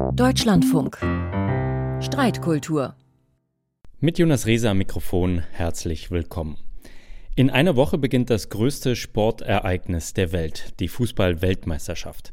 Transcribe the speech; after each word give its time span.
Deutschlandfunk. 0.00 0.96
Streitkultur. 2.02 2.96
Mit 4.00 4.18
Jonas 4.18 4.46
Reser 4.46 4.70
am 4.70 4.78
Mikrofon 4.78 5.44
herzlich 5.52 6.10
willkommen. 6.10 6.56
In 7.36 7.50
einer 7.50 7.76
Woche 7.76 7.98
beginnt 7.98 8.30
das 8.30 8.48
größte 8.48 8.96
Sportereignis 8.96 10.14
der 10.14 10.32
Welt, 10.32 10.74
die 10.80 10.88
Fußball-Weltmeisterschaft. 10.88 12.32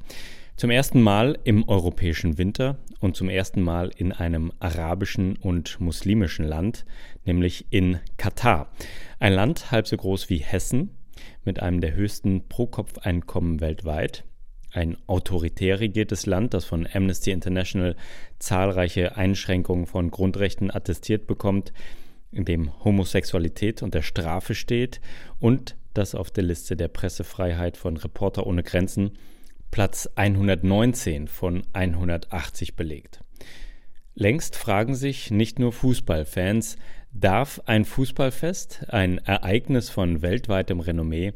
Zum 0.56 0.70
ersten 0.70 1.02
Mal 1.02 1.38
im 1.44 1.68
europäischen 1.68 2.38
Winter 2.38 2.78
und 3.02 3.18
zum 3.18 3.30
ersten 3.30 3.62
Mal 3.62 3.92
in 3.98 4.14
einem 4.14 4.54
arabischen 4.60 5.36
und 5.36 5.80
muslimischen 5.82 6.46
Land, 6.46 6.86
nämlich 7.26 7.68
in 7.70 8.00
Katar. 8.16 8.72
Ein 9.20 9.34
Land 9.34 9.72
halb 9.72 9.88
so 9.88 9.98
groß 9.98 10.30
wie 10.30 10.38
Hessen, 10.38 10.96
mit 11.44 11.62
einem 11.62 11.82
der 11.82 11.94
höchsten 11.94 12.48
Pro-Kopf-Einkommen 12.48 13.60
weltweit. 13.60 14.24
Ein 14.78 14.96
autoritär 15.08 15.80
regiertes 15.80 16.28
Land, 16.28 16.54
das 16.54 16.66
von 16.66 16.88
Amnesty 16.94 17.32
International 17.32 17.96
zahlreiche 18.38 19.18
Einschränkungen 19.18 19.88
von 19.88 20.12
Grundrechten 20.12 20.70
attestiert 20.70 21.26
bekommt, 21.26 21.74
in 22.32 22.46
dem 22.46 22.72
Homosexualität 22.84 23.82
unter 23.82 24.04
Strafe 24.04 24.54
steht 24.54 25.02
und 25.40 25.76
das 25.96 26.14
auf 26.14 26.30
der 26.30 26.44
Liste 26.44 26.76
der 26.76 26.90
Pressefreiheit 26.90 27.76
von 27.76 27.98
Reporter 27.98 28.46
ohne 28.46 28.62
Grenzen 28.62 29.14
Platz 29.72 30.08
119 30.14 31.28
von 31.28 31.64
180 31.74 32.76
belegt. 32.76 33.22
Längst 34.14 34.56
fragen 34.56 34.94
sich 34.94 35.32
nicht 35.32 35.58
nur 35.58 35.74
Fußballfans, 35.74 36.78
darf 37.12 37.60
ein 37.66 37.84
Fußballfest, 37.84 38.94
ein 38.94 39.18
Ereignis 39.18 39.90
von 39.90 40.22
weltweitem 40.22 40.82
Renommee, 40.82 41.34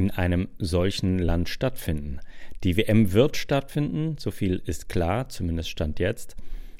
in 0.00 0.10
einem 0.10 0.48
solchen 0.56 1.18
Land 1.18 1.50
stattfinden? 1.50 2.20
Die 2.64 2.78
WM 2.78 3.12
wird 3.12 3.36
stattfinden, 3.36 4.16
so 4.18 4.30
viel 4.30 4.62
ist 4.64 4.88
klar, 4.88 5.28
zumindest 5.28 5.68
stand 5.68 5.98
jetzt. 5.98 6.36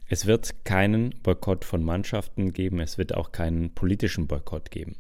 Es 0.09 0.25
wird 0.25 0.65
keinen 0.65 1.15
Boykott 1.23 1.67
von 1.67 1.85
Mannschaften 1.85 2.55
geben, 2.55 2.81
es 2.81 2.97
wird 2.97 3.15
auch 3.15 3.31
keinen 3.31 3.75
politischen 3.75 4.27
Boykott 4.27 4.71
geben. 4.71 4.97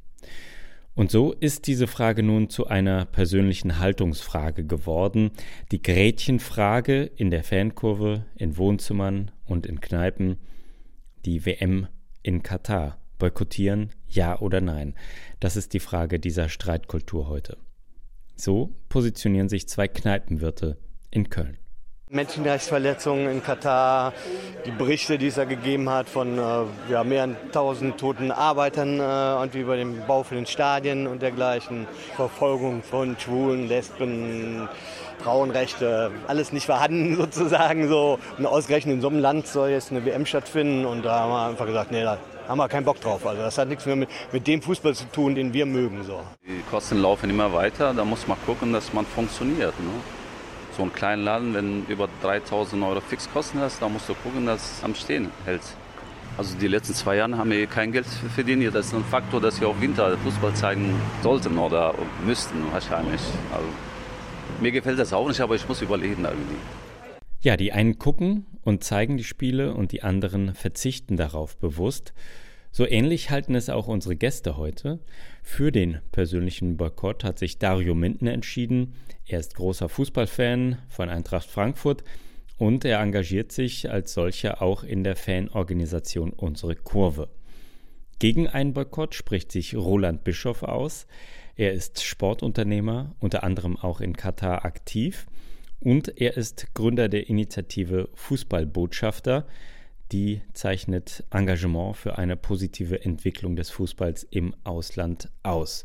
Und 0.95 1.11
so 1.11 1.33
ist 1.33 1.67
diese 1.67 1.87
Frage 1.87 2.23
nun 2.23 2.51
zu 2.51 2.67
einer 2.67 3.07
persönlichen 3.07 3.79
Haltungsfrage 3.79 4.67
geworden, 4.67 5.31
die 5.73 5.81
Gretchenfrage 5.81 7.05
in 7.05 7.31
der 7.31 7.43
Fankurve, 7.43 8.27
in 8.35 8.59
Wohnzimmern 8.59 9.31
und 9.47 9.65
in 9.65 9.81
Kneipen, 9.81 10.37
die 11.25 11.47
WM 11.47 11.89
in 12.23 12.43
Katar. 12.43 12.99
Boykottieren, 13.19 13.91
ja 14.09 14.39
oder 14.39 14.61
nein? 14.61 14.95
Das 15.41 15.57
ist 15.57 15.73
die 15.73 15.81
Frage 15.81 16.21
dieser 16.21 16.51
Streitkultur 16.51 17.29
heute. 17.29 17.57
So 18.41 18.71
positionieren 18.89 19.51
sich 19.51 19.69
zwei 19.69 19.87
Kneipenwirte 19.87 20.79
in 21.11 21.29
Köln. 21.29 21.59
Menschenrechtsverletzungen 22.09 23.31
in 23.31 23.43
Katar, 23.43 24.15
die 24.65 24.71
Berichte, 24.71 25.19
die 25.19 25.27
es 25.27 25.35
da 25.35 25.45
gegeben 25.45 25.91
hat 25.91 26.09
von 26.09 26.39
äh, 26.39 26.91
ja, 26.91 27.05
mehr 27.05 27.25
als 27.25 27.37
1000 27.49 28.01
toten 28.01 28.33
Arbeitern 28.33 28.99
äh, 28.99 29.43
und 29.43 29.55
über 29.55 29.77
den 29.77 30.07
Bau 30.07 30.23
für 30.23 30.37
den 30.37 30.47
Stadien 30.47 31.07
und 31.07 31.21
dergleichen, 31.21 31.87
Verfolgung 32.17 32.83
von 32.83 33.15
Schwulen, 33.19 33.69
Lesben, 33.69 34.71
Frauenrechte, 35.19 36.11
alles 36.27 36.51
nicht 36.51 36.65
vorhanden 36.65 37.17
sozusagen 37.21 37.89
so. 37.89 38.19
Und 38.39 38.47
ausgerechnet 38.47 38.95
in 38.95 39.01
so 39.03 39.09
einem 39.09 39.21
Land 39.21 39.49
soll 39.49 39.69
jetzt 39.69 39.91
eine 39.91 40.03
WM 40.07 40.25
stattfinden 40.25 40.87
und 40.87 41.05
da 41.05 41.21
haben 41.21 41.31
wir 41.31 41.47
einfach 41.47 41.67
gesagt, 41.67 41.93
nee, 41.93 42.03
da 42.03 42.17
haben 42.51 42.59
wir 42.59 42.69
keinen 42.69 42.85
Bock 42.85 43.01
drauf. 43.01 43.25
Also 43.25 43.43
das 43.43 43.57
hat 43.59 43.69
nichts 43.69 43.87
mehr 43.87 43.95
mit, 43.95 44.09
mit 44.33 44.47
dem 44.47 44.61
Fußball 44.61 44.95
zu 44.95 45.05
tun, 45.11 45.37
den 45.37 45.53
wir 45.55 45.67
mögen. 45.67 46.03
So. 46.03 46.21
Die 46.45 46.63
Kosten 46.69 47.01
laufen 47.01 47.31
immer 47.31 47.53
weiter, 47.53 47.95
da 47.95 48.05
muss 48.05 48.27
man 48.27 48.37
gucken, 48.45 48.73
dass 48.73 48.93
man 48.93 49.07
funktioniert. 49.07 49.79
Ne? 49.79 49.91
So 50.77 50.83
ein 50.83 50.93
kleiner 50.93 51.23
Laden, 51.23 51.55
wenn 51.55 51.87
über 51.87 52.09
3000 52.23 52.83
Euro 52.83 53.01
Fixkosten 53.01 53.61
hast, 53.61 53.81
da 53.81 53.89
musst 53.89 54.09
du 54.09 54.15
gucken, 54.15 54.47
dass 54.47 54.79
es 54.79 54.85
am 54.85 54.97
Stehen 54.97 55.31
hält. 55.45 55.63
Also 56.37 56.57
die 56.59 56.67
letzten 56.67 56.95
zwei 56.95 57.17
Jahre 57.17 57.39
haben 57.39 57.51
wir 57.51 57.67
kein 57.67 57.93
Geld 57.93 58.07
verdient. 58.07 58.75
Das 58.75 58.87
ist 58.87 58.95
ein 58.95 59.05
Faktor, 59.05 59.41
dass 59.41 59.61
wir 59.61 59.69
auch 59.69 59.81
Winter 59.81 60.17
Fußball 60.19 60.55
zeigen 60.55 61.01
sollten 61.23 61.57
oder 61.57 61.95
müssten 62.27 62.65
wahrscheinlich. 62.73 63.21
Also 63.53 63.69
mir 64.61 64.73
gefällt 64.73 64.99
das 64.99 65.13
auch 65.13 65.29
nicht, 65.29 65.41
aber 65.41 65.55
ich 65.55 65.69
muss 65.69 65.83
überlegen 65.83 66.25
irgendwie. 66.25 66.57
Ja, 67.43 67.57
die 67.57 67.73
einen 67.73 67.99
gucken 67.99 68.47
und 68.63 68.85
zeigen 68.85 69.17
die 69.17 69.25
Spiele 69.25 69.75
und 69.75 69.93
die 69.93 70.03
anderen 70.03 70.55
verzichten 70.55 71.17
darauf 71.17 71.57
bewusst. 71.57 72.13
So 72.73 72.87
ähnlich 72.87 73.31
halten 73.31 73.55
es 73.55 73.69
auch 73.69 73.89
unsere 73.89 74.15
Gäste 74.15 74.57
heute. 74.57 75.01
Für 75.43 75.73
den 75.73 75.99
persönlichen 76.13 76.77
Boykott 76.77 77.25
hat 77.25 77.39
sich 77.39 77.59
Dario 77.59 77.95
Minden 77.95 78.29
entschieden. 78.29 78.95
Er 79.27 79.41
ist 79.41 79.57
großer 79.57 79.89
Fußballfan 79.89 80.79
von 80.89 81.09
Eintracht 81.09 81.51
Frankfurt 81.51 82.05
und 82.59 82.85
er 82.85 83.01
engagiert 83.01 83.51
sich 83.51 83.91
als 83.91 84.13
solcher 84.13 84.63
auch 84.63 84.85
in 84.85 85.03
der 85.03 85.17
Fanorganisation 85.17 86.31
Unsere 86.31 86.77
Kurve. 86.77 87.29
Gegen 88.21 88.47
einen 88.47 88.75
Boykott 88.75 89.15
spricht 89.15 89.51
sich 89.51 89.75
Roland 89.75 90.23
Bischoff 90.25 90.63
aus. 90.63 91.07
Er 91.57 91.73
ist 91.73 92.05
Sportunternehmer, 92.05 93.17
unter 93.19 93.43
anderem 93.43 93.79
auch 93.79 94.01
in 94.01 94.17
Katar 94.17 94.65
aktiv 94.65 95.27
und 95.81 96.21
er 96.21 96.37
ist 96.37 96.75
Gründer 96.75 97.09
der 97.09 97.29
Initiative 97.29 98.09
Fußballbotschafter 98.15 99.47
die 100.13 100.43
zeichnet 100.53 101.25
Engagement 101.31 101.97
für 101.97 102.19
eine 102.19 102.37
positive 102.37 103.05
Entwicklung 103.05 103.57
des 103.57 103.71
Fußballs 103.71 104.25
im 104.25 104.55
Ausland 104.65 105.29
aus. 105.43 105.85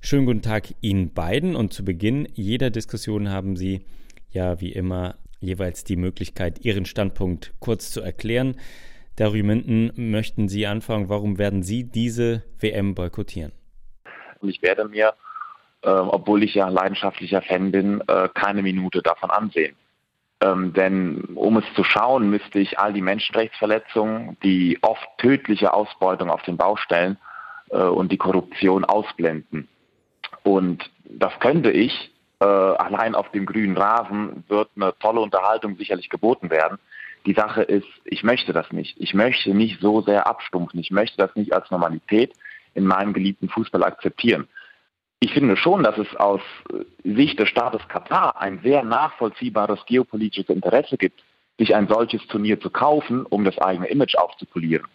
Schönen 0.00 0.26
guten 0.26 0.42
Tag 0.42 0.68
Ihnen 0.80 1.12
beiden 1.12 1.56
und 1.56 1.72
zu 1.72 1.84
Beginn 1.84 2.28
jeder 2.34 2.70
Diskussion 2.70 3.28
haben 3.30 3.56
Sie 3.56 3.84
ja 4.30 4.60
wie 4.60 4.72
immer 4.72 5.16
jeweils 5.40 5.84
die 5.84 5.96
Möglichkeit, 5.96 6.64
Ihren 6.64 6.84
Standpunkt 6.84 7.52
kurz 7.58 7.90
zu 7.90 8.00
erklären. 8.00 8.56
Darüber 9.16 9.54
möchten 9.54 10.48
Sie 10.48 10.66
anfangen. 10.66 11.08
Warum 11.08 11.38
werden 11.38 11.62
Sie 11.62 11.84
diese 11.84 12.44
WM 12.58 12.94
boykottieren? 12.94 13.52
Ich 14.42 14.62
werde 14.62 14.86
mir, 14.86 15.14
äh, 15.82 15.90
obwohl 15.90 16.42
ich 16.42 16.54
ja 16.54 16.68
leidenschaftlicher 16.68 17.42
Fan 17.42 17.72
bin, 17.72 18.02
äh, 18.06 18.28
keine 18.34 18.62
Minute 18.62 19.02
davon 19.02 19.30
ansehen. 19.30 19.76
Ähm, 20.42 20.72
denn 20.72 21.24
um 21.34 21.58
es 21.58 21.64
zu 21.74 21.84
schauen, 21.84 22.30
müsste 22.30 22.58
ich 22.58 22.78
all 22.78 22.92
die 22.92 23.02
Menschenrechtsverletzungen, 23.02 24.38
die 24.42 24.78
oft 24.82 25.06
tödliche 25.18 25.74
Ausbeutung 25.74 26.30
auf 26.30 26.42
den 26.42 26.56
Baustellen 26.56 27.18
äh, 27.70 27.76
und 27.76 28.10
die 28.10 28.16
Korruption 28.16 28.84
ausblenden. 28.84 29.68
Und 30.42 30.90
das 31.04 31.32
könnte 31.40 31.70
ich. 31.70 32.10
Äh, 32.40 32.44
allein 32.44 33.14
auf 33.14 33.30
dem 33.32 33.44
grünen 33.44 33.76
Rasen 33.76 34.44
wird 34.48 34.70
eine 34.76 34.94
tolle 34.98 35.20
Unterhaltung 35.20 35.76
sicherlich 35.76 36.08
geboten 36.08 36.48
werden. 36.48 36.78
Die 37.26 37.34
Sache 37.34 37.62
ist, 37.62 37.88
ich 38.04 38.22
möchte 38.22 38.54
das 38.54 38.72
nicht. 38.72 38.96
Ich 38.98 39.12
möchte 39.12 39.54
nicht 39.54 39.80
so 39.82 40.00
sehr 40.00 40.26
abstumpfen. 40.26 40.80
Ich 40.80 40.90
möchte 40.90 41.18
das 41.18 41.36
nicht 41.36 41.52
als 41.52 41.70
Normalität 41.70 42.32
in 42.72 42.86
meinem 42.86 43.12
geliebten 43.12 43.50
Fußball 43.50 43.84
akzeptieren 43.84 44.48
ich 45.20 45.34
finde 45.34 45.56
schon, 45.56 45.82
dass 45.82 45.98
es 45.98 46.16
aus 46.16 46.40
Sicht 47.04 47.38
des 47.38 47.48
Staates 47.48 47.86
Katar 47.88 48.40
ein 48.40 48.60
sehr 48.62 48.82
nachvollziehbares 48.82 49.84
geopolitisches 49.86 50.48
Interesse 50.48 50.96
gibt, 50.96 51.22
sich 51.58 51.74
ein 51.74 51.88
solches 51.88 52.26
Turnier 52.28 52.58
zu 52.58 52.70
kaufen, 52.70 53.26
um 53.26 53.44
das 53.44 53.58
eigene 53.58 53.88
Image 53.88 54.14
aufzupolieren. 54.14 54.86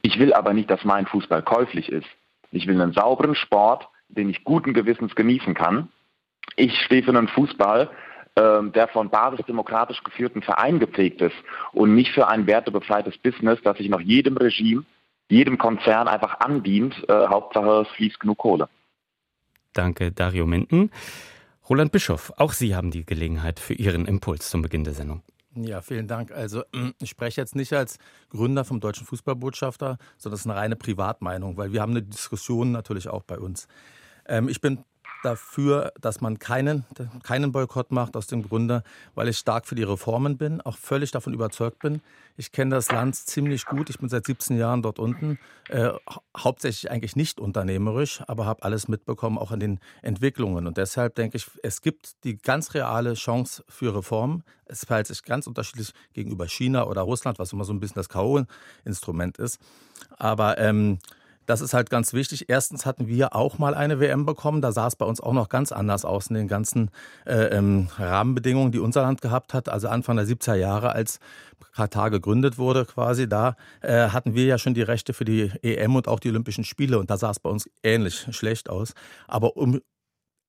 Ich 0.00 0.18
will 0.18 0.32
aber 0.32 0.54
nicht, 0.54 0.70
dass 0.70 0.84
mein 0.84 1.06
Fußball 1.06 1.42
käuflich 1.42 1.90
ist. 1.90 2.08
Ich 2.50 2.66
will 2.66 2.80
einen 2.80 2.94
sauberen 2.94 3.34
Sport, 3.34 3.86
den 4.08 4.30
ich 4.30 4.42
guten 4.42 4.72
Gewissens 4.72 5.14
genießen 5.14 5.52
kann. 5.52 5.88
Ich 6.56 6.80
stehe 6.80 7.02
für 7.02 7.10
einen 7.10 7.28
Fußball, 7.28 7.90
äh, 8.36 8.62
der 8.70 8.88
von 8.88 9.10
basisdemokratisch 9.10 10.02
geführten 10.02 10.40
Vereinen 10.40 10.78
geprägt 10.78 11.20
ist 11.20 11.36
und 11.72 11.94
nicht 11.94 12.12
für 12.12 12.28
ein 12.28 12.46
wertebefreites 12.46 13.18
Business, 13.18 13.60
das 13.62 13.76
sich 13.76 13.90
noch 13.90 14.00
jedem 14.00 14.38
Regime, 14.38 14.84
jedem 15.28 15.58
Konzern 15.58 16.08
einfach 16.08 16.40
andient. 16.40 17.06
Äh, 17.06 17.26
Hauptsache, 17.26 17.82
es 17.82 17.88
fließt 17.96 18.18
genug 18.18 18.38
Kohle. 18.38 18.68
Danke, 19.72 20.12
Dario 20.12 20.46
Minden. 20.46 20.90
Roland 21.68 21.92
Bischoff, 21.92 22.32
auch 22.36 22.52
Sie 22.52 22.74
haben 22.74 22.90
die 22.90 23.04
Gelegenheit 23.04 23.60
für 23.60 23.74
Ihren 23.74 24.06
Impuls 24.06 24.48
zum 24.48 24.62
Beginn 24.62 24.84
der 24.84 24.94
Sendung. 24.94 25.22
Ja, 25.54 25.82
vielen 25.82 26.06
Dank. 26.06 26.30
Also 26.30 26.64
ich 27.02 27.10
spreche 27.10 27.40
jetzt 27.40 27.56
nicht 27.56 27.72
als 27.72 27.98
Gründer 28.30 28.64
vom 28.64 28.80
Deutschen 28.80 29.06
Fußballbotschafter, 29.06 29.98
sondern 30.16 30.34
es 30.34 30.40
ist 30.40 30.46
eine 30.46 30.56
reine 30.56 30.76
Privatmeinung, 30.76 31.56
weil 31.56 31.72
wir 31.72 31.82
haben 31.82 31.92
eine 31.92 32.02
Diskussion 32.02 32.72
natürlich 32.72 33.08
auch 33.08 33.22
bei 33.22 33.38
uns. 33.38 33.68
Ähm, 34.26 34.48
ich 34.48 34.60
bin 34.60 34.84
dafür, 35.22 35.92
dass 36.00 36.20
man 36.20 36.38
keinen, 36.38 36.84
keinen 37.22 37.52
Boykott 37.52 37.90
macht, 37.90 38.16
aus 38.16 38.26
dem 38.26 38.42
Grunde, 38.42 38.82
weil 39.14 39.28
ich 39.28 39.38
stark 39.38 39.66
für 39.66 39.74
die 39.74 39.82
Reformen 39.82 40.38
bin, 40.38 40.60
auch 40.60 40.76
völlig 40.76 41.10
davon 41.10 41.32
überzeugt 41.32 41.80
bin. 41.80 42.00
Ich 42.36 42.52
kenne 42.52 42.74
das 42.74 42.90
Land 42.90 43.16
ziemlich 43.16 43.66
gut. 43.66 43.90
Ich 43.90 43.98
bin 43.98 44.08
seit 44.08 44.26
17 44.26 44.56
Jahren 44.56 44.82
dort 44.82 44.98
unten, 44.98 45.38
äh, 45.68 45.90
hauptsächlich 46.36 46.90
eigentlich 46.90 47.16
nicht 47.16 47.40
unternehmerisch, 47.40 48.22
aber 48.28 48.46
habe 48.46 48.62
alles 48.62 48.86
mitbekommen, 48.86 49.38
auch 49.38 49.50
an 49.50 49.60
den 49.60 49.80
Entwicklungen. 50.02 50.66
Und 50.66 50.76
deshalb 50.76 51.16
denke 51.16 51.36
ich, 51.36 51.50
es 51.62 51.82
gibt 51.82 52.24
die 52.24 52.36
ganz 52.36 52.74
reale 52.74 53.14
Chance 53.14 53.64
für 53.68 53.94
Reformen. 53.94 54.44
Es 54.66 54.84
verhält 54.84 55.08
sich 55.08 55.22
ganz 55.24 55.46
unterschiedlich 55.46 55.92
gegenüber 56.12 56.46
China 56.46 56.86
oder 56.86 57.02
Russland, 57.02 57.38
was 57.38 57.52
immer 57.52 57.64
so 57.64 57.72
ein 57.72 57.80
bisschen 57.80 57.96
das 57.96 58.08
K.O.-Instrument 58.08 59.40
ist. 59.40 59.58
Aber 60.16 60.58
ähm, 60.58 60.98
das 61.48 61.62
ist 61.62 61.72
halt 61.72 61.88
ganz 61.88 62.12
wichtig. 62.12 62.50
Erstens 62.50 62.84
hatten 62.84 63.08
wir 63.08 63.34
auch 63.34 63.56
mal 63.56 63.74
eine 63.74 64.00
WM 64.00 64.26
bekommen. 64.26 64.60
Da 64.60 64.70
sah 64.70 64.86
es 64.86 64.96
bei 64.96 65.06
uns 65.06 65.18
auch 65.18 65.32
noch 65.32 65.48
ganz 65.48 65.72
anders 65.72 66.04
aus 66.04 66.26
in 66.26 66.34
den 66.34 66.46
ganzen 66.46 66.90
äh, 67.24 67.56
ähm, 67.56 67.88
Rahmenbedingungen, 67.96 68.70
die 68.70 68.78
unser 68.78 69.00
Land 69.00 69.22
gehabt 69.22 69.54
hat. 69.54 69.70
Also 69.70 69.88
Anfang 69.88 70.16
der 70.16 70.26
70er 70.26 70.56
Jahre, 70.56 70.92
als 70.92 71.20
Katar 71.72 72.10
gegründet 72.10 72.58
wurde, 72.58 72.84
quasi, 72.84 73.30
da 73.30 73.56
äh, 73.80 74.10
hatten 74.10 74.34
wir 74.34 74.44
ja 74.44 74.58
schon 74.58 74.74
die 74.74 74.82
Rechte 74.82 75.14
für 75.14 75.24
die 75.24 75.50
EM 75.62 75.96
und 75.96 76.06
auch 76.06 76.20
die 76.20 76.28
Olympischen 76.28 76.64
Spiele 76.64 76.98
und 76.98 77.08
da 77.08 77.16
sah 77.16 77.30
es 77.30 77.40
bei 77.40 77.48
uns 77.48 77.68
ähnlich 77.82 78.26
schlecht 78.30 78.68
aus. 78.68 78.92
Aber 79.26 79.56
um 79.56 79.80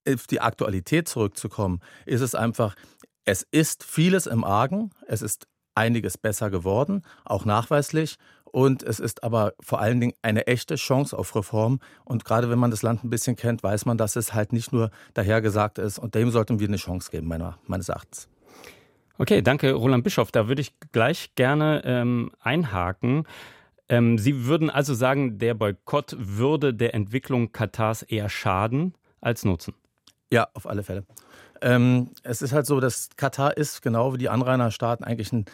auf 0.06 0.28
die 0.28 0.42
Aktualität 0.42 1.08
zurückzukommen, 1.08 1.80
ist 2.06 2.22
es 2.22 2.36
einfach, 2.36 2.76
es 3.24 3.44
ist 3.52 3.86
vieles 3.86 4.28
im 4.28 4.44
Argen, 4.44 4.92
es 5.08 5.22
ist 5.22 5.48
einiges 5.76 6.18
besser 6.18 6.50
geworden, 6.50 7.04
auch 7.24 7.46
nachweislich. 7.46 8.18
Und 8.52 8.84
es 8.84 9.00
ist 9.00 9.24
aber 9.24 9.54
vor 9.60 9.80
allen 9.80 10.00
Dingen 10.00 10.14
eine 10.22 10.48
echte 10.48 10.76
Chance 10.76 11.18
auf 11.18 11.36
Reform. 11.36 11.80
Und 12.04 12.26
gerade 12.26 12.50
wenn 12.50 12.60
man 12.60 12.72
das 12.72 12.82
Land 12.82 13.04
ein 13.04 13.10
bisschen 13.10 13.36
kennt, 13.36 13.64
weiß 13.64 13.86
man, 13.86 13.98
dass 13.98 14.16
es 14.16 14.34
halt 14.34 14.54
nicht 14.54 14.72
nur 14.72 14.92
dahergesagt 15.14 15.78
ist. 15.78 16.00
Und 16.00 16.16
dem 16.16 16.32
sollten 16.32 16.60
wir 16.60 16.68
eine 16.68 16.78
Chance 16.78 17.12
geben, 17.12 17.28
meiner, 17.28 17.60
meines 17.66 17.90
Erachtens. 17.90 18.28
Okay, 19.18 19.42
danke, 19.42 19.74
Roland 19.74 20.04
Bischoff. 20.04 20.32
Da 20.32 20.48
würde 20.48 20.62
ich 20.62 20.74
gleich 20.92 21.36
gerne 21.36 21.82
ähm, 21.86 22.32
einhaken. 22.40 23.26
Ähm, 23.90 24.18
Sie 24.18 24.46
würden 24.46 24.70
also 24.70 24.94
sagen, 24.94 25.40
der 25.40 25.54
Boykott 25.56 26.16
würde 26.18 26.74
der 26.74 26.94
Entwicklung 26.94 27.52
Katars 27.52 28.02
eher 28.04 28.30
schaden 28.30 28.94
als 29.20 29.44
nutzen? 29.44 29.74
Ja, 30.32 30.48
auf 30.54 30.68
alle 30.68 30.84
Fälle. 30.84 31.06
Ähm, 31.62 32.12
es 32.24 32.42
ist 32.42 32.54
halt 32.54 32.66
so, 32.66 32.80
dass 32.80 33.10
Katar 33.18 33.58
ist, 33.58 33.82
genau 33.82 34.14
wie 34.14 34.18
die 34.18 34.30
Anrainerstaaten, 34.30 35.06
eigentlich 35.06 35.34
ein 35.34 35.46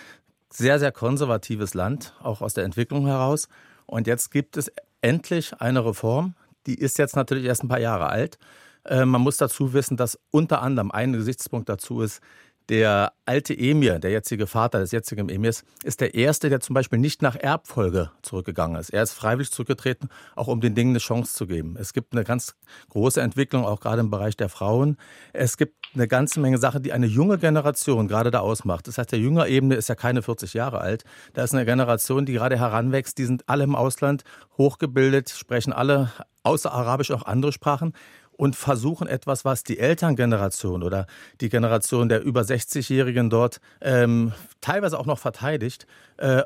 sehr, 0.52 0.80
sehr 0.80 0.92
konservatives 0.92 1.74
Land, 1.74 2.14
auch 2.22 2.42
aus 2.42 2.54
der 2.54 2.64
Entwicklung 2.64 3.08
heraus. 3.08 3.48
Und 3.86 4.08
jetzt 4.08 4.32
gibt 4.32 4.58
es 4.58 4.72
endlich 5.02 5.54
eine 5.60 5.86
Reform, 5.86 6.36
die 6.66 6.76
ist 6.76 6.98
jetzt 6.98 7.16
natürlich 7.16 7.46
erst 7.46 7.64
ein 7.64 7.68
paar 7.68 7.80
Jahre 7.80 8.08
alt. 8.08 8.38
Äh, 8.86 9.06
man 9.06 9.22
muss 9.22 9.38
dazu 9.38 9.74
wissen, 9.74 9.98
dass 9.98 10.20
unter 10.32 10.62
anderem 10.62 10.92
ein 10.92 11.14
Gesichtspunkt 11.14 11.70
dazu 11.70 12.02
ist, 12.02 12.22
der 12.70 13.14
alte 13.26 13.58
Emir, 13.58 14.00
der 14.00 14.12
jetzige 14.12 14.48
Vater 14.48 14.80
des 14.80 14.92
jetzigen 14.92 15.30
Emirs, 15.30 15.64
ist 15.84 16.02
der 16.02 16.16
erste, 16.16 16.50
der 16.50 16.60
zum 16.60 16.74
Beispiel 16.74 17.00
nicht 17.00 17.22
nach 17.22 17.36
Erbfolge 17.36 18.12
zurückgegangen 18.22 18.80
ist. 18.80 18.90
Er 18.90 19.04
ist 19.04 19.14
freiwillig 19.14 19.52
zurückgetreten, 19.52 20.10
auch 20.36 20.48
um 20.48 20.62
den 20.62 20.76
Dingen 20.76 20.92
eine 20.92 21.00
Chance 21.00 21.34
zu 21.34 21.48
geben. 21.48 21.76
Es 21.80 21.94
gibt 21.94 22.14
eine 22.14 22.24
ganz 22.24 22.56
große 22.90 23.22
Entwicklung, 23.22 23.66
auch 23.66 23.80
gerade 23.80 24.02
im 24.02 24.10
Bereich 24.10 24.36
der 24.38 24.50
Frauen. 24.50 24.98
Es 25.34 25.58
gibt 25.58 25.76
eine 25.94 26.08
ganze 26.08 26.40
Menge 26.40 26.58
Sachen, 26.58 26.84
die 26.84 26.94
eine 26.94 27.08
junge 27.08 27.38
Generation 27.38 28.08
gerade 28.08 28.32
da 28.32 28.40
ausmacht. 28.40 28.88
Das 28.88 28.98
heißt, 28.98 29.12
der 29.12 29.20
jüngere 29.20 29.48
Ebene 29.48 29.76
ist 29.76 29.90
ja 29.90 29.96
keine 29.96 30.22
40 30.22 30.54
Jahre 30.54 30.80
alt. 30.80 31.04
Da 31.34 31.44
ist 31.44 31.54
eine 31.54 31.66
Generation, 31.66 32.26
die 32.26 32.34
gerade 32.34 32.60
heranwächst. 32.60 33.18
Die 33.18 33.26
sind 33.26 33.48
alle 33.48 33.64
im 33.64 33.76
Ausland 33.76 34.24
hochgebildet, 34.58 35.30
sprechen 35.30 35.74
alle 35.74 36.12
außer 36.46 36.72
Arabisch 36.72 37.12
auch 37.12 37.24
andere 37.24 37.52
Sprachen 37.52 37.94
und 38.38 38.56
versuchen 38.56 39.08
etwas, 39.08 39.46
was 39.46 39.64
die 39.64 39.80
Elterngeneration 39.80 40.84
oder 40.84 41.08
die 41.42 41.50
Generation 41.50 42.10
der 42.10 42.24
über 42.24 42.42
60-Jährigen 42.42 43.30
dort 43.30 43.60
ähm, 43.82 44.34
teilweise 44.62 45.00
auch 45.00 45.06
noch 45.06 45.20
verteidigt, 45.20 45.88
äh, 46.18 46.44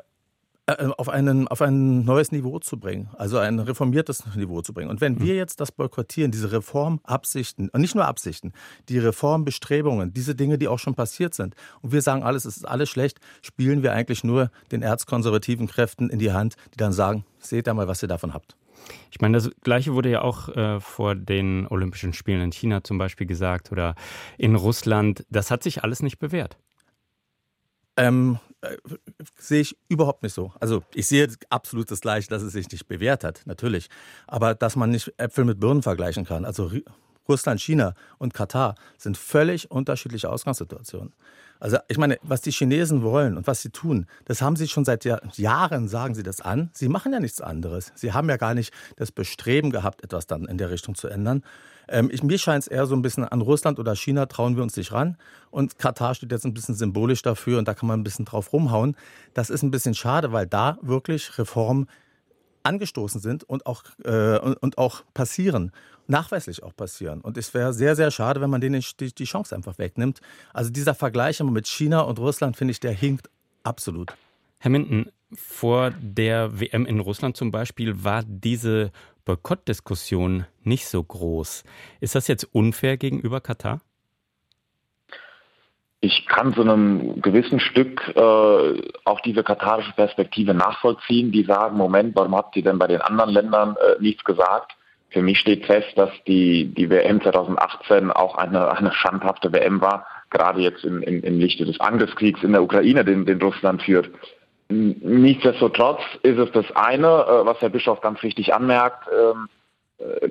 äh, 0.78 0.90
auf, 0.96 1.08
einen, 1.08 1.48
auf 1.48 1.62
ein 1.62 2.04
neues 2.04 2.32
Niveau 2.32 2.58
zu 2.58 2.78
bringen, 2.78 3.08
also 3.16 3.38
ein 3.38 3.58
reformiertes 3.58 4.24
Niveau 4.36 4.62
zu 4.62 4.72
bringen. 4.72 4.90
Und 4.90 5.00
wenn 5.00 5.20
wir 5.20 5.34
jetzt 5.34 5.60
das 5.60 5.72
boykottieren, 5.72 6.30
diese 6.30 6.52
Reformabsichten, 6.52 7.70
und 7.70 7.80
nicht 7.80 7.94
nur 7.94 8.04
Absichten, 8.04 8.52
die 8.88 8.98
Reformbestrebungen, 8.98 10.12
diese 10.12 10.34
Dinge, 10.34 10.58
die 10.58 10.68
auch 10.68 10.78
schon 10.78 10.94
passiert 10.94 11.34
sind, 11.34 11.54
und 11.82 11.92
wir 11.92 12.02
sagen 12.02 12.22
alles, 12.22 12.44
es 12.44 12.58
ist 12.58 12.68
alles 12.68 12.88
schlecht, 12.88 13.18
spielen 13.42 13.82
wir 13.82 13.92
eigentlich 13.92 14.22
nur 14.22 14.50
den 14.70 14.82
erzkonservativen 14.82 15.66
Kräften 15.66 16.10
in 16.10 16.18
die 16.18 16.32
Hand, 16.32 16.56
die 16.74 16.76
dann 16.76 16.92
sagen, 16.92 17.24
seht 17.38 17.66
da 17.66 17.74
mal, 17.74 17.88
was 17.88 18.02
ihr 18.02 18.08
davon 18.08 18.34
habt. 18.34 18.56
Ich 19.10 19.20
meine, 19.20 19.38
das 19.38 19.50
Gleiche 19.62 19.94
wurde 19.94 20.10
ja 20.10 20.22
auch 20.22 20.48
äh, 20.48 20.80
vor 20.80 21.14
den 21.14 21.66
Olympischen 21.66 22.12
Spielen 22.12 22.40
in 22.40 22.52
China 22.52 22.84
zum 22.84 22.98
Beispiel 22.98 23.26
gesagt 23.26 23.72
oder 23.72 23.94
in 24.38 24.54
Russland. 24.54 25.24
Das 25.30 25.50
hat 25.50 25.62
sich 25.62 25.82
alles 25.82 26.02
nicht 26.02 26.18
bewährt. 26.18 26.56
Ähm, 27.96 28.38
äh, 28.62 28.76
sehe 29.36 29.60
ich 29.60 29.76
überhaupt 29.88 30.22
nicht 30.22 30.32
so. 30.32 30.52
Also 30.60 30.82
ich 30.94 31.06
sehe 31.06 31.28
absolut 31.50 31.90
das 31.90 32.00
Gleiche, 32.00 32.28
dass 32.28 32.42
es 32.42 32.52
sich 32.52 32.70
nicht 32.70 32.86
bewährt 32.86 33.24
hat, 33.24 33.42
natürlich. 33.46 33.88
Aber 34.26 34.54
dass 34.54 34.76
man 34.76 34.90
nicht 34.90 35.12
Äpfel 35.18 35.44
mit 35.44 35.60
Birnen 35.60 35.82
vergleichen 35.82 36.24
kann. 36.24 36.44
Also 36.44 36.70
Russland, 37.28 37.60
China 37.60 37.94
und 38.18 38.34
Katar 38.34 38.74
sind 38.96 39.16
völlig 39.16 39.70
unterschiedliche 39.70 40.30
Ausgangssituationen. 40.30 41.12
Also 41.60 41.76
ich 41.88 41.98
meine, 41.98 42.18
was 42.22 42.40
die 42.40 42.50
Chinesen 42.50 43.02
wollen 43.02 43.36
und 43.36 43.46
was 43.46 43.62
sie 43.62 43.70
tun, 43.70 44.06
das 44.24 44.42
haben 44.42 44.56
sie 44.56 44.66
schon 44.66 44.84
seit 44.84 45.04
Jahren, 45.04 45.88
sagen 45.88 46.14
sie 46.14 46.22
das 46.22 46.40
an. 46.40 46.70
Sie 46.72 46.88
machen 46.88 47.12
ja 47.12 47.20
nichts 47.20 47.40
anderes. 47.40 47.92
Sie 47.94 48.12
haben 48.12 48.28
ja 48.28 48.38
gar 48.38 48.54
nicht 48.54 48.72
das 48.96 49.12
Bestreben 49.12 49.70
gehabt, 49.70 50.02
etwas 50.02 50.26
dann 50.26 50.46
in 50.46 50.58
der 50.58 50.70
Richtung 50.70 50.94
zu 50.94 51.08
ändern. 51.08 51.42
Ähm, 51.88 52.08
ich, 52.12 52.22
mir 52.22 52.38
scheint 52.38 52.62
es 52.62 52.68
eher 52.68 52.86
so 52.86 52.94
ein 52.94 53.02
bisschen 53.02 53.24
an 53.24 53.40
Russland 53.42 53.78
oder 53.78 53.94
China 53.94 54.26
trauen 54.26 54.56
wir 54.56 54.62
uns 54.62 54.76
nicht 54.76 54.92
ran. 54.92 55.16
Und 55.50 55.78
Katar 55.78 56.14
steht 56.14 56.32
jetzt 56.32 56.46
ein 56.46 56.54
bisschen 56.54 56.74
symbolisch 56.74 57.22
dafür 57.22 57.58
und 57.58 57.68
da 57.68 57.74
kann 57.74 57.88
man 57.88 58.00
ein 58.00 58.04
bisschen 58.04 58.24
drauf 58.24 58.52
rumhauen. 58.52 58.96
Das 59.34 59.50
ist 59.50 59.62
ein 59.62 59.70
bisschen 59.70 59.94
schade, 59.94 60.32
weil 60.32 60.46
da 60.46 60.78
wirklich 60.80 61.36
Reformen 61.38 61.88
angestoßen 62.62 63.20
sind 63.20 63.44
und 63.44 63.66
auch, 63.66 63.82
äh, 64.04 64.38
und, 64.38 64.78
auch 64.78 65.02
passieren, 65.14 65.72
nachweislich 66.06 66.62
auch 66.62 66.74
passieren. 66.74 67.20
Und 67.20 67.36
es 67.36 67.54
wäre 67.54 67.72
sehr, 67.72 67.96
sehr 67.96 68.10
schade, 68.10 68.40
wenn 68.40 68.50
man 68.50 68.60
denen 68.60 68.82
die, 69.00 69.14
die 69.14 69.24
Chance 69.24 69.54
einfach 69.54 69.78
wegnimmt. 69.78 70.20
Also 70.52 70.70
dieser 70.70 70.94
Vergleich 70.94 71.40
mit 71.40 71.66
China 71.66 72.00
und 72.02 72.18
Russland, 72.18 72.56
finde 72.56 72.72
ich, 72.72 72.80
der 72.80 72.92
hinkt 72.92 73.30
absolut. 73.62 74.14
Herr 74.58 74.70
Minden, 74.70 75.10
vor 75.32 75.90
der 76.00 76.60
WM 76.60 76.86
in 76.86 77.00
Russland 77.00 77.36
zum 77.36 77.50
Beispiel 77.50 78.04
war 78.04 78.24
diese 78.26 78.90
Boykottdiskussion 79.24 80.46
nicht 80.62 80.86
so 80.86 81.02
groß. 81.02 81.64
Ist 82.00 82.14
das 82.14 82.26
jetzt 82.26 82.44
unfair 82.52 82.96
gegenüber 82.96 83.40
Katar? 83.40 83.80
Ich 86.00 86.26
kann 86.26 86.54
zu 86.54 86.62
einem 86.62 87.20
gewissen 87.20 87.60
Stück 87.60 88.08
äh, 88.16 88.82
auch 89.04 89.20
diese 89.20 89.42
katarische 89.42 89.92
Perspektive 89.92 90.54
nachvollziehen, 90.54 91.30
die 91.30 91.44
sagen, 91.44 91.76
Moment, 91.76 92.16
warum 92.16 92.34
habt 92.34 92.56
ihr 92.56 92.62
denn 92.62 92.78
bei 92.78 92.86
den 92.86 93.02
anderen 93.02 93.30
Ländern 93.30 93.76
äh, 93.76 94.02
nichts 94.02 94.24
gesagt? 94.24 94.72
Für 95.10 95.22
mich 95.22 95.38
steht 95.38 95.66
fest, 95.66 95.92
dass 95.96 96.10
die, 96.26 96.66
die 96.66 96.88
WM 96.88 97.20
2018 97.20 98.10
auch 98.12 98.36
eine, 98.36 98.70
eine 98.70 98.92
schandhafte 98.92 99.52
WM 99.52 99.80
war, 99.80 100.06
gerade 100.30 100.60
jetzt 100.60 100.84
im, 100.84 101.02
im, 101.02 101.22
im 101.22 101.38
Lichte 101.38 101.66
des 101.66 101.80
Angriffskriegs 101.80 102.42
in 102.42 102.52
der 102.52 102.62
Ukraine, 102.62 103.04
den, 103.04 103.26
den 103.26 103.42
Russland 103.42 103.82
führt. 103.82 104.08
Nichtsdestotrotz 104.68 106.00
ist 106.22 106.38
es 106.38 106.50
das 106.52 106.64
eine, 106.76 107.06
äh, 107.06 107.44
was 107.44 107.60
Herr 107.60 107.70
Bischof 107.70 108.00
ganz 108.00 108.22
richtig 108.22 108.54
anmerkt, 108.54 109.06
ähm, 109.12 109.48
äh, 109.48 109.59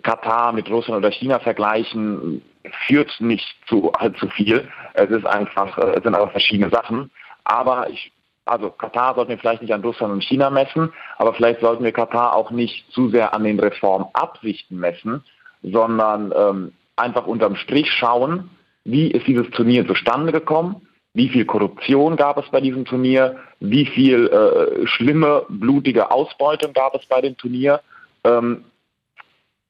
Katar 0.03 0.51
mit 0.53 0.69
Russland 0.69 0.99
oder 0.99 1.11
China 1.11 1.39
vergleichen, 1.39 2.41
führt 2.87 3.15
nicht 3.19 3.55
zu 3.67 3.91
allzu 3.93 4.27
viel. 4.29 4.67
Es 4.93 5.09
ist 5.09 5.25
einfach, 5.25 5.77
äh, 5.77 5.97
es 5.97 6.03
sind 6.03 6.15
aber 6.15 6.29
verschiedene 6.29 6.69
Sachen. 6.69 7.11
Aber 7.43 7.89
ich, 7.89 8.11
also 8.45 8.69
Katar 8.69 9.15
sollten 9.15 9.29
wir 9.29 9.37
vielleicht 9.37 9.61
nicht 9.61 9.73
an 9.73 9.81
Russland 9.81 10.13
und 10.13 10.23
China 10.23 10.49
messen, 10.49 10.91
aber 11.17 11.33
vielleicht 11.33 11.61
sollten 11.61 11.83
wir 11.83 11.91
Katar 11.91 12.35
auch 12.35 12.51
nicht 12.51 12.91
zu 12.91 13.09
sehr 13.09 13.33
an 13.33 13.43
den 13.43 13.59
Reformabsichten 13.59 14.77
messen, 14.77 15.23
sondern 15.63 16.33
ähm, 16.35 16.73
einfach 16.95 17.27
unterm 17.27 17.55
Strich 17.55 17.91
schauen, 17.91 18.49
wie 18.85 19.11
ist 19.11 19.27
dieses 19.27 19.49
Turnier 19.51 19.87
zustande 19.87 20.31
gekommen, 20.31 20.87
wie 21.13 21.29
viel 21.29 21.45
Korruption 21.45 22.15
gab 22.15 22.37
es 22.37 22.49
bei 22.49 22.61
diesem 22.61 22.85
Turnier, 22.85 23.37
wie 23.59 23.85
viel 23.85 24.27
äh, 24.27 24.87
schlimme, 24.87 25.45
blutige 25.49 26.11
Ausbeutung 26.11 26.73
gab 26.73 26.95
es 26.95 27.05
bei 27.07 27.21
dem 27.21 27.35
Turnier. 27.35 27.81
Ähm, 28.23 28.65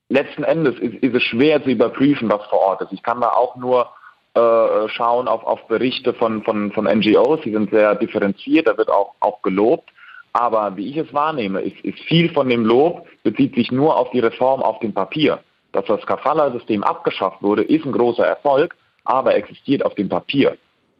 letzten 0.10 0.44
Endes 0.44 0.78
ist, 0.80 0.96
ist, 0.96 1.16
es 1.16 1.24
schwer 1.24 1.64
zu 1.64 1.70
überprüfen, 1.70 2.30
was 2.30 2.46
vor 2.48 2.60
Ort 2.60 2.82
ist. 2.82 2.92
Ich 2.92 3.04
kann 3.04 3.22
da 3.22 3.30
auch 3.30 3.56
nur 3.56 3.90
äh, 4.34 4.90
schauen 4.90 5.28
auf, 5.28 5.44
auf 5.44 5.68
Berichte 5.68 6.14
von, 6.14 6.44
von, 6.44 6.72
von 6.72 6.86
NGOs, 6.86 7.42
die 7.42 7.52
sind 7.52 7.70
sehr 7.72 7.96
differenziert, 7.96 8.68
da 8.68 8.78
wird 8.78 8.90
auch, 8.90 9.14
auch 9.20 9.42
gelobt. 9.42 9.90
Aber 10.34 10.76
wie 10.78 10.90
ich 10.90 10.98
es 10.98 11.14
wahrnehme, 11.14 11.62
ist, 11.62 11.80
ist 11.84 12.00
viel 12.02 12.32
von 12.32 12.50
dem 12.50 12.64
Lob 12.64 13.08
bezieht 13.24 13.56
sich 13.56 13.72
nur 13.72 13.98
auf 13.98 14.12
die 14.12 14.20
Reform 14.20 14.62
auf 14.62 14.80
dem 14.80 14.94
Papier. 14.94 15.40
Dass 15.72 15.86
das 15.86 16.06
Kafala-System 16.06 16.84
abgeschafft 16.84 17.42
wurde, 17.42 17.64
ist 17.64 17.86
ein 17.86 17.92
großer 17.92 18.26
Erfolg, 18.26 18.76
aber 19.06 19.36
existiert 19.36 19.84
auf 19.84 19.96
dem 19.96 20.10
Papier. 20.10 20.58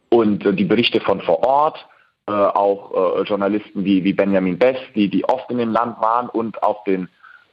Und 0.08 0.44
äh, 0.44 0.52
die 0.52 0.64
Berichte 0.64 1.00
von 1.00 1.20
vor 1.20 1.44
Ort, 1.44 1.86
äh, 2.26 2.32
auch 2.32 3.18
äh, 3.18 3.22
Journalisten 3.22 3.84
wie, 3.84 4.04
wie 4.04 4.12
Benjamin 4.12 4.58
Best, 4.58 4.82
die, 4.94 5.08
die 5.08 5.24
oft 5.24 5.50
in 5.50 5.58
dem 5.58 5.72
Land 5.72 6.00
waren 6.00 6.28
und 6.28 6.62
auf 6.62 6.82
den 6.84 7.08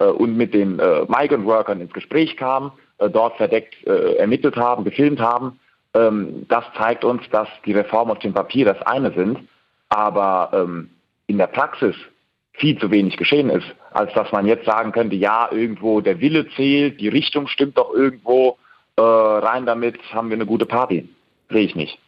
und 0.05 0.37
mit 0.37 0.53
den 0.53 0.79
äh, 0.79 1.01
Migrant 1.07 1.45
Workern 1.45 1.81
ins 1.81 1.93
Gespräch 1.93 2.37
kamen, 2.37 2.71
äh, 2.99 3.09
dort 3.09 3.37
verdeckt 3.37 3.75
ermittelt 3.85 4.55
haben, 4.55 4.83
gefilmt 4.83 5.19
haben. 5.19 5.59
Ähm, 5.93 6.45
das 6.47 6.65
zeigt 6.77 7.03
uns, 7.03 7.23
dass 7.31 7.47
die 7.65 7.73
Reformen 7.73 8.11
auf 8.11 8.19
dem 8.19 8.33
Papier 8.33 8.65
das 8.65 8.81
eine 8.83 9.11
sind, 9.13 9.39
aber 9.89 10.51
ähm, 10.53 10.89
in 11.27 11.37
der 11.37 11.47
Praxis 11.47 11.95
viel 12.53 12.77
zu 12.79 12.89
wenig 12.91 13.17
geschehen 13.17 13.49
ist, 13.49 13.67
als 13.91 14.13
dass 14.13 14.31
man 14.31 14.45
jetzt 14.47 14.65
sagen 14.65 14.91
könnte, 14.91 15.15
ja, 15.15 15.49
irgendwo 15.51 16.01
der 16.01 16.19
Wille 16.19 16.47
zählt, 16.49 16.99
die 16.99 17.07
Richtung 17.07 17.47
stimmt 17.47 17.77
doch 17.77 17.93
irgendwo, 17.93 18.57
rein 18.99 19.67
damit 19.67 19.99
haben 20.11 20.29
wir 20.29 20.37
eine 20.37 20.47
gute 20.47 20.65
Party. 20.65 21.07
Sehe 21.51 21.61
ich 21.61 21.75
nicht. 21.75 21.99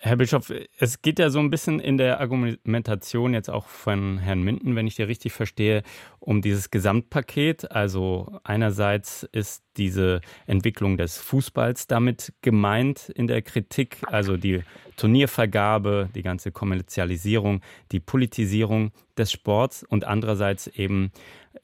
Herr 0.00 0.14
Bischof, 0.14 0.52
es 0.78 1.02
geht 1.02 1.18
ja 1.18 1.28
so 1.28 1.40
ein 1.40 1.50
bisschen 1.50 1.80
in 1.80 1.98
der 1.98 2.20
Argumentation 2.20 3.34
jetzt 3.34 3.50
auch 3.50 3.66
von 3.66 4.18
Herrn 4.18 4.42
Minden, 4.42 4.76
wenn 4.76 4.86
ich 4.86 4.94
dir 4.94 5.08
richtig 5.08 5.32
verstehe, 5.32 5.82
um 6.20 6.40
dieses 6.40 6.70
Gesamtpaket. 6.70 7.72
Also 7.72 8.38
einerseits 8.44 9.24
ist 9.32 9.64
diese 9.76 10.20
Entwicklung 10.46 10.98
des 10.98 11.18
Fußballs 11.18 11.88
damit 11.88 12.32
gemeint 12.42 13.08
in 13.08 13.26
der 13.26 13.42
Kritik, 13.42 13.98
also 14.06 14.36
die 14.36 14.62
Turniervergabe, 14.96 16.10
die 16.14 16.22
ganze 16.22 16.52
Kommerzialisierung, 16.52 17.60
die 17.90 18.00
Politisierung 18.00 18.92
des 19.16 19.32
Sports 19.32 19.82
und 19.82 20.04
andererseits 20.04 20.68
eben 20.68 21.10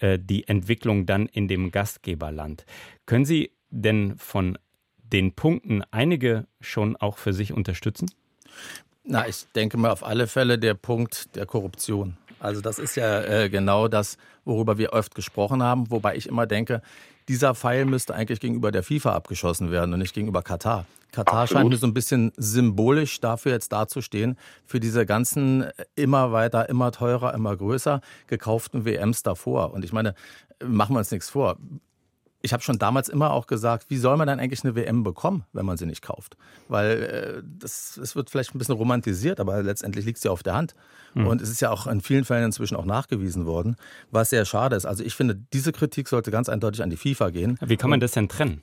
äh, 0.00 0.18
die 0.18 0.48
Entwicklung 0.48 1.06
dann 1.06 1.26
in 1.26 1.46
dem 1.46 1.70
Gastgeberland. 1.70 2.66
Können 3.06 3.26
Sie 3.26 3.52
denn 3.70 4.18
von 4.18 4.58
den 4.98 5.34
Punkten 5.34 5.84
einige 5.92 6.48
schon 6.60 6.96
auch 6.96 7.18
für 7.18 7.32
sich 7.32 7.52
unterstützen? 7.52 8.08
Na, 9.04 9.28
ich 9.28 9.46
denke 9.54 9.76
mal 9.76 9.90
auf 9.90 10.04
alle 10.04 10.26
Fälle 10.26 10.58
der 10.58 10.74
Punkt 10.74 11.34
der 11.36 11.46
Korruption. 11.46 12.16
Also 12.40 12.60
das 12.60 12.78
ist 12.78 12.96
ja 12.96 13.22
äh, 13.22 13.48
genau 13.48 13.88
das, 13.88 14.16
worüber 14.44 14.78
wir 14.78 14.92
oft 14.92 15.14
gesprochen 15.14 15.62
haben, 15.62 15.90
wobei 15.90 16.16
ich 16.16 16.28
immer 16.28 16.46
denke, 16.46 16.82
dieser 17.28 17.54
Pfeil 17.54 17.84
müsste 17.86 18.14
eigentlich 18.14 18.40
gegenüber 18.40 18.70
der 18.70 18.82
FIFA 18.82 19.14
abgeschossen 19.14 19.70
werden 19.70 19.92
und 19.92 19.98
nicht 19.98 20.14
gegenüber 20.14 20.42
Katar. 20.42 20.86
Katar 21.12 21.42
Absolut. 21.42 21.60
scheint 21.60 21.70
mir 21.70 21.76
so 21.76 21.86
ein 21.86 21.94
bisschen 21.94 22.32
symbolisch 22.36 23.20
dafür 23.20 23.52
jetzt 23.52 23.72
dazustehen, 23.72 24.36
für 24.66 24.80
diese 24.80 25.06
ganzen 25.06 25.64
immer 25.94 26.32
weiter, 26.32 26.68
immer 26.68 26.90
teurer, 26.90 27.34
immer 27.34 27.56
größer 27.56 28.00
gekauften 28.26 28.84
WMs 28.84 29.22
davor. 29.22 29.72
Und 29.72 29.84
ich 29.84 29.92
meine, 29.92 30.14
machen 30.62 30.94
wir 30.94 30.98
uns 30.98 31.10
nichts 31.10 31.30
vor 31.30 31.56
ich 32.44 32.52
habe 32.52 32.62
schon 32.62 32.78
damals 32.78 33.08
immer 33.08 33.32
auch 33.32 33.46
gesagt, 33.46 33.86
wie 33.88 33.96
soll 33.96 34.18
man 34.18 34.26
dann 34.26 34.38
eigentlich 34.38 34.64
eine 34.64 34.74
WM 34.74 35.02
bekommen, 35.02 35.44
wenn 35.54 35.64
man 35.64 35.78
sie 35.78 35.86
nicht 35.86 36.02
kauft? 36.02 36.36
Weil 36.68 37.02
äh, 37.02 37.42
das, 37.58 37.98
das 37.98 38.14
wird 38.14 38.28
vielleicht 38.28 38.54
ein 38.54 38.58
bisschen 38.58 38.74
romantisiert, 38.74 39.40
aber 39.40 39.62
letztendlich 39.62 40.04
liegt 40.04 40.18
sie 40.18 40.30
auf 40.30 40.42
der 40.42 40.54
Hand. 40.54 40.74
Mhm. 41.14 41.26
Und 41.26 41.40
es 41.40 41.48
ist 41.48 41.62
ja 41.62 41.70
auch 41.70 41.86
in 41.86 42.02
vielen 42.02 42.26
Fällen 42.26 42.44
inzwischen 42.44 42.76
auch 42.76 42.84
nachgewiesen 42.84 43.46
worden, 43.46 43.76
was 44.10 44.28
sehr 44.28 44.44
schade 44.44 44.76
ist. 44.76 44.84
Also 44.84 45.02
ich 45.02 45.14
finde, 45.14 45.36
diese 45.54 45.72
Kritik 45.72 46.06
sollte 46.06 46.30
ganz 46.30 46.50
eindeutig 46.50 46.82
an 46.82 46.90
die 46.90 46.98
FIFA 46.98 47.30
gehen. 47.30 47.58
Wie 47.62 47.78
kann 47.78 47.88
man 47.88 48.00
das 48.00 48.12
denn 48.12 48.28
trennen? 48.28 48.62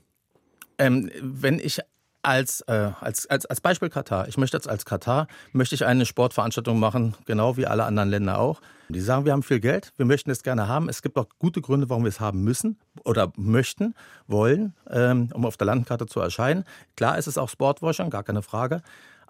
Ähm, 0.77 1.09
wenn 1.19 1.57
ich 1.57 1.79
als, 2.23 2.61
äh, 2.61 2.91
als, 2.99 3.27
als, 3.27 3.45
als 3.45 3.61
Beispiel 3.61 3.89
Katar. 3.89 4.27
Ich 4.27 4.37
möchte 4.37 4.57
jetzt 4.57 4.69
als 4.69 4.85
Katar, 4.85 5.27
möchte 5.51 5.75
ich 5.75 5.85
eine 5.85 6.05
Sportveranstaltung 6.05 6.79
machen, 6.79 7.15
genau 7.25 7.57
wie 7.57 7.67
alle 7.67 7.83
anderen 7.85 8.09
Länder 8.09 8.39
auch. 8.39 8.61
Die 8.89 8.99
sagen, 8.99 9.25
wir 9.25 9.31
haben 9.31 9.43
viel 9.43 9.59
Geld, 9.59 9.93
wir 9.97 10.05
möchten 10.05 10.29
es 10.29 10.43
gerne 10.43 10.67
haben. 10.67 10.89
Es 10.89 11.01
gibt 11.01 11.17
auch 11.17 11.27
gute 11.39 11.61
Gründe, 11.61 11.89
warum 11.89 12.03
wir 12.03 12.09
es 12.09 12.19
haben 12.19 12.43
müssen 12.43 12.77
oder 13.05 13.31
möchten, 13.37 13.95
wollen, 14.27 14.73
ähm, 14.89 15.29
um 15.33 15.45
auf 15.45 15.57
der 15.57 15.67
Landkarte 15.67 16.05
zu 16.05 16.19
erscheinen. 16.19 16.65
Klar 16.95 17.17
ist 17.17 17.27
es 17.27 17.37
auch 17.37 17.49
Sportwashing, 17.49 18.09
gar 18.09 18.23
keine 18.23 18.41
Frage. 18.41 18.81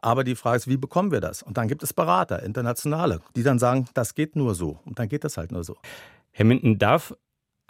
Aber 0.02 0.24
die 0.24 0.36
Frage 0.36 0.58
ist, 0.58 0.68
wie 0.68 0.78
bekommen 0.78 1.12
wir 1.12 1.22
das? 1.22 1.44
Und 1.44 1.58
dann 1.58 1.68
gibt 1.68 1.84
es 1.84 1.94
Berater, 1.94 2.42
internationale, 2.42 3.22
die 3.36 3.44
dann 3.44 3.60
sagen, 3.60 3.86
das 3.94 4.16
geht 4.16 4.36
nur 4.36 4.56
so. 4.56 4.80
Und 4.84 4.98
dann 4.98 5.08
geht 5.08 5.24
das 5.24 5.38
halt 5.38 5.52
nur 5.52 5.64
so. 5.64 5.78
Herr 6.32 6.46
Minden, 6.46 6.80
darf 6.80 7.14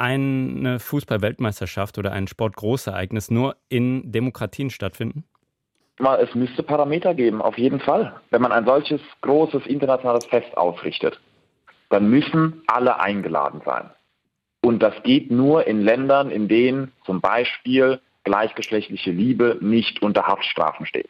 eine 0.02 0.80
Fußball-Weltmeisterschaft 0.80 2.00
oder 2.00 2.12
ein 2.12 2.28
Sportgroßereignis 2.28 3.30
nur 3.30 3.56
in 3.70 4.12
Demokratien 4.12 4.72
stattfinden? 4.72 5.26
Es 6.20 6.34
müsste 6.34 6.64
Parameter 6.64 7.14
geben, 7.14 7.40
auf 7.42 7.60
jeden 7.60 7.80
Fall. 7.80 8.20
Wenn 8.32 8.42
man 8.42 8.52
ein 8.52 8.66
solches 8.66 9.00
großes 9.22 9.68
internationales 9.68 10.26
Fest 10.26 10.58
ausrichtet, 10.58 11.22
dann 11.90 12.10
müssen 12.10 12.64
alle 12.66 13.00
eingeladen 13.00 13.62
sein. 13.64 13.92
Und 14.64 14.82
das 14.82 14.96
geht 15.04 15.30
nur 15.30 15.68
in 15.68 15.82
Ländern, 15.82 16.32
in 16.32 16.48
denen 16.48 16.92
zum 17.06 17.22
Beispiel 17.22 18.00
gleichgeschlechtliche 18.24 19.12
Liebe 19.12 19.60
nicht 19.62 20.02
unter 20.02 20.26
Haftstrafen 20.26 20.88
steht. 20.88 21.10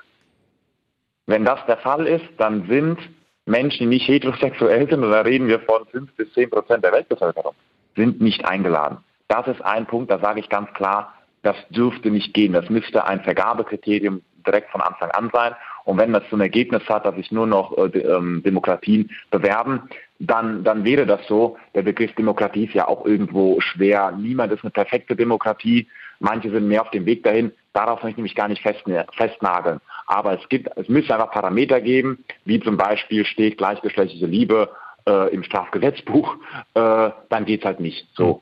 Wenn 1.27 1.45
das 1.45 1.65
der 1.67 1.77
Fall 1.77 2.07
ist, 2.07 2.25
dann 2.38 2.67
sind 2.67 2.98
Menschen, 3.45 3.79
die 3.79 3.95
nicht 3.95 4.07
heterosexuell 4.10 4.89
sind, 4.89 5.01
und 5.03 5.12
da 5.12 5.21
reden 5.21 5.48
wir 5.48 5.62
von 5.62 5.86
5 5.86 6.13
bis 6.15 6.33
10 6.33 6.50
Prozent 6.50 6.83
der 6.83 6.91
Weltbevölkerung, 6.91 7.55
sind 7.95 8.21
nicht 8.21 8.45
eingeladen. 8.45 8.98
Das 9.27 9.48
ist 9.48 9.62
ein 9.62 9.86
Punkt, 9.86 10.12
da 10.12 10.19
sage 10.19 10.39
ich 10.39 10.50
ganz 10.50 10.71
klar, 10.74 11.13
das 11.43 11.55
dürfte 11.69 12.12
nicht 12.12 12.33
gehen. 12.33 12.53
Das 12.53 12.69
müsste 12.69 13.05
ein 13.05 13.21
Vergabekriterium 13.21 14.21
direkt 14.45 14.71
von 14.71 14.81
Anfang 14.81 15.10
an 15.12 15.29
sein. 15.33 15.53
Und 15.86 15.98
wenn 15.98 16.13
das 16.13 16.24
ein 16.31 16.41
Ergebnis 16.41 16.83
hat, 16.88 17.05
dass 17.05 17.15
sich 17.15 17.31
nur 17.31 17.48
noch 17.48 17.75
äh, 17.77 17.98
ähm, 18.00 18.43
Demokratien 18.43 19.10
bewerben, 19.31 19.89
dann, 20.19 20.63
dann 20.63 20.83
wäre 20.83 21.05
das 21.05 21.25
so. 21.27 21.57
Der 21.74 21.81
Begriff 21.81 22.13
Demokratie 22.15 22.65
ist 22.65 22.74
ja 22.74 22.88
auch 22.88 23.05
irgendwo 23.05 23.60
schwer. 23.60 24.12
Niemand 24.12 24.51
ist 24.51 24.63
eine 24.63 24.71
perfekte 24.71 25.15
Demokratie. 25.15 25.88
Manche 26.19 26.51
sind 26.51 26.67
mehr 26.67 26.83
auf 26.83 26.91
dem 26.91 27.05
Weg 27.05 27.24
dahin. 27.24 27.51
Darauf 27.74 28.03
möchte 28.03 28.19
ich 28.19 28.24
mich 28.24 28.36
gar 28.36 28.48
nicht 28.48 28.62
festnageln. 28.62 29.79
Aber 30.05 30.39
es 30.39 30.48
gibt, 30.50 30.69
es 30.75 30.88
müsste 30.89 31.13
einfach 31.13 31.31
Parameter 31.31 31.81
geben, 31.81 32.24
wie 32.45 32.60
zum 32.60 32.77
Beispiel 32.77 33.25
steht 33.25 33.57
gleichgeschlechtliche 33.57 34.27
Liebe 34.27 34.69
äh, 35.08 35.34
im 35.34 35.43
Strafgesetzbuch, 35.43 36.36
äh, 36.74 37.10
dann 37.29 37.46
geht 37.46 37.62
es 37.62 37.65
halt 37.65 37.79
nicht. 37.79 38.08
So. 38.15 38.41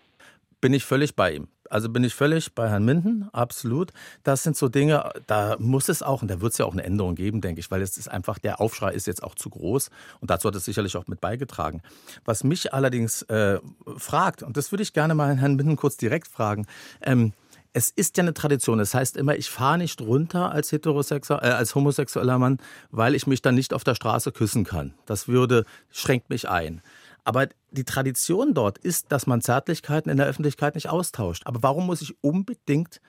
Bin 0.62 0.74
ich 0.74 0.84
völlig 0.86 1.16
bei 1.16 1.34
ihm. 1.34 1.48
Also 1.70 1.90
bin 1.90 2.04
ich 2.04 2.16
völlig 2.16 2.54
bei 2.56 2.68
Herrn 2.68 2.84
Minden, 2.84 3.30
absolut. 3.32 3.92
Das 4.24 4.44
sind 4.44 4.58
so 4.58 4.70
Dinge, 4.70 5.12
da 5.28 5.56
muss 5.60 5.88
es 5.88 6.02
auch, 6.02 6.24
und 6.24 6.32
da 6.32 6.42
wird 6.42 6.52
es 6.52 6.58
ja 6.58 6.66
auch 6.66 6.74
eine 6.74 6.84
Änderung 6.84 7.16
geben, 7.16 7.42
denke 7.42 7.60
ich, 7.60 7.70
weil 7.70 7.82
es 7.82 7.98
ist 7.98 8.08
einfach, 8.08 8.40
der 8.40 8.60
Aufschrei 8.60 8.92
ist 8.92 9.06
jetzt 9.06 9.22
auch 9.22 9.36
zu 9.36 9.50
groß 9.52 9.92
und 10.20 10.32
dazu 10.32 10.48
hat 10.48 10.56
es 10.56 10.66
sicherlich 10.66 10.98
auch 10.98 11.08
mit 11.08 11.22
beigetragen. 11.22 11.82
Was 12.26 12.44
mich 12.44 12.74
allerdings 12.74 13.22
äh, 13.24 13.60
fragt, 13.98 14.42
und 14.42 14.58
das 14.58 14.72
würde 14.72 14.82
ich 14.82 14.94
gerne 14.94 15.14
mal 15.14 15.36
Herrn 15.38 15.56
Minden 15.56 15.76
kurz 15.76 15.96
direkt 15.96 16.28
fragen, 16.28 16.66
ähm, 17.02 17.34
es 17.74 17.90
ist 17.90 18.18
ja 18.18 18.24
eine 18.24 18.34
Tradition. 18.34 18.80
Das 18.80 18.94
heißt 18.94 19.18
immer, 19.18 19.36
ich 19.36 19.50
fahre 19.50 19.78
nicht 19.78 20.02
runter 20.02 20.52
als, 20.52 20.72
heterosexuell, 20.72 21.44
äh, 21.44 21.52
als 21.52 21.76
homosexueller 21.76 22.38
Mann, 22.38 22.58
weil 22.92 23.16
ich 23.16 23.28
mich 23.28 23.42
dann 23.42 23.56
nicht 23.56 23.74
auf 23.74 23.84
der 23.84 23.96
Straße 23.96 24.32
küssen 24.32 24.64
kann. 24.64 24.94
Das 25.06 25.28
würde, 25.28 25.66
schränkt 25.90 26.30
mich 26.30 26.50
ein. 26.50 26.82
Aber 27.24 27.48
die 27.72 27.84
Tradition 27.84 28.54
dort 28.54 28.78
ist, 28.80 29.12
dass 29.12 29.28
man 29.28 29.42
Zärtlichkeiten 29.42 30.10
in 30.10 30.18
der 30.18 30.26
Öffentlichkeit 30.26 30.76
nicht 30.76 30.90
austauscht. 30.90 31.44
Aber 31.46 31.62
warum 31.62 31.86
muss 31.86 32.02
ich 32.02 32.16
unbedingt 32.22 33.02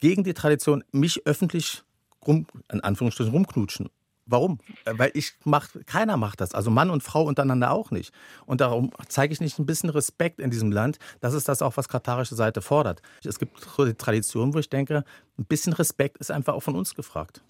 gegen 0.00 0.24
die 0.24 0.34
Tradition 0.34 0.82
mich 0.90 1.26
öffentlich 1.26 1.84
rum, 2.26 2.46
in 2.72 2.80
Anführungsstrichen 2.80 3.32
rumknutschen? 3.32 3.88
Warum? 4.28 4.58
Äh, 4.84 4.94
weil 4.96 5.10
ich 5.14 5.32
mach, 5.44 5.68
keiner 5.86 6.16
macht 6.16 6.40
das. 6.40 6.54
Also 6.54 6.70
Mann 6.70 6.90
und 6.90 7.02
Frau 7.02 7.24
untereinander 7.24 7.72
auch 7.72 7.90
nicht. 7.90 8.12
Und 8.46 8.60
darum 8.60 8.92
zeige 9.08 9.32
ich 9.32 9.40
nicht 9.40 9.58
ein 9.58 9.66
bisschen 9.66 9.90
Respekt 9.90 10.38
in 10.38 10.50
diesem 10.50 10.70
Land. 10.70 10.98
Das 11.20 11.34
ist 11.34 11.48
das 11.48 11.62
auch, 11.62 11.76
was 11.76 11.88
katarische 11.88 12.34
Seite 12.34 12.60
fordert. 12.62 13.02
Es 13.24 13.38
gibt 13.38 13.58
Traditionen, 13.98 14.54
wo 14.54 14.58
ich 14.58 14.70
denke, 14.70 15.04
ein 15.38 15.44
bisschen 15.44 15.72
Respekt 15.72 16.18
ist 16.18 16.30
einfach 16.30 16.54
auch 16.54 16.62
von 16.62 16.76
uns 16.76 16.94
gefragt. 16.94 17.42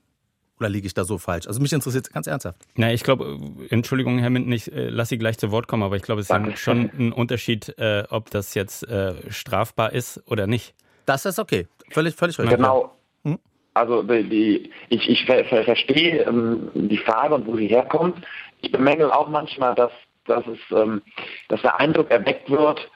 Oder 0.61 0.69
liege 0.69 0.87
ich 0.87 0.95
da 0.95 1.05
so 1.05 1.19
falsch? 1.19 1.47
Also 1.47 1.61
mich 1.61 1.73
interessiert 1.73 2.13
ganz 2.13 2.27
ernsthaft. 2.27 2.59
Na, 2.75 2.93
ich 2.93 3.05
glaube, 3.05 3.39
Entschuldigung, 3.71 4.19
Herr 4.19 4.31
Minden, 4.31 4.51
ich 4.51 4.73
äh, 4.73 4.89
lasse 4.89 5.11
Sie 5.11 5.19
gleich 5.19 5.39
zu 5.39 5.51
Wort 5.53 5.69
kommen, 5.69 5.85
aber 5.85 5.97
ich 5.97 6.03
glaube, 6.03 6.21
es 6.21 6.31
ist 6.31 6.59
schon 6.59 6.91
ein 6.99 7.13
Unterschied, 7.13 7.79
äh, 7.79 8.05
ob 8.11 8.31
das 8.31 8.55
jetzt 8.55 8.83
äh, 8.89 9.15
strafbar 9.31 9.93
ist 9.93 10.21
oder 10.27 10.47
nicht. 10.47 10.75
Das 11.07 11.25
ist 11.25 11.39
okay. 11.39 11.69
Völlig, 11.91 12.17
völlig 12.17 12.39
richtig. 12.39 12.57
Genau. 12.57 12.93
Hm? 13.25 13.39
Also 13.75 14.03
die, 14.03 14.71
ich, 14.89 15.09
ich 15.09 15.25
verstehe 15.25 16.23
ähm, 16.25 16.71
die 16.75 16.99
Frage 16.99 17.35
und 17.35 17.47
wo 17.47 17.57
sie 17.57 17.69
herkommt. 17.69 18.17
Ich 18.61 18.73
bemängel 18.73 19.11
auch 19.11 19.29
manchmal, 19.29 19.75
dass, 19.75 19.93
dass, 20.27 20.45
es, 20.47 20.59
ähm, 20.77 21.03
dass 21.49 21.63
der 21.63 21.79
Eindruck 21.79 22.11
erweckt 22.11 22.51
wird, 22.51 22.91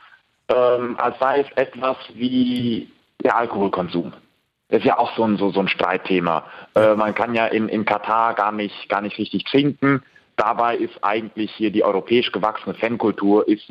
ähm, 0.49 0.97
als 0.99 1.19
sei 1.19 1.41
es 1.41 1.52
etwas 1.57 1.97
wie 2.14 2.91
der 3.23 3.37
Alkoholkonsum. 3.37 4.12
Das 4.69 4.81
ist 4.81 4.87
ja 4.87 4.99
auch 4.99 5.14
so 5.17 5.25
ein, 5.25 5.37
so, 5.37 5.50
so 5.50 5.61
ein 5.61 5.69
Streitthema. 5.69 6.45
Äh, 6.75 6.95
man 6.95 7.14
kann 7.14 7.35
ja 7.35 7.47
in, 7.47 7.69
in 7.69 7.85
Katar 7.85 8.35
gar 8.35 8.52
nicht, 8.52 8.88
gar 8.88 9.02
nicht 9.02 9.19
richtig 9.19 9.45
trinken. 9.45 10.02
Dabei 10.37 10.76
ist 10.76 10.99
eigentlich 11.02 11.52
hier 11.52 11.71
die 11.71 11.85
europäisch 11.85 12.33
gewachsene 12.33 12.75
Fankultur 12.75 13.47
ist 13.47 13.71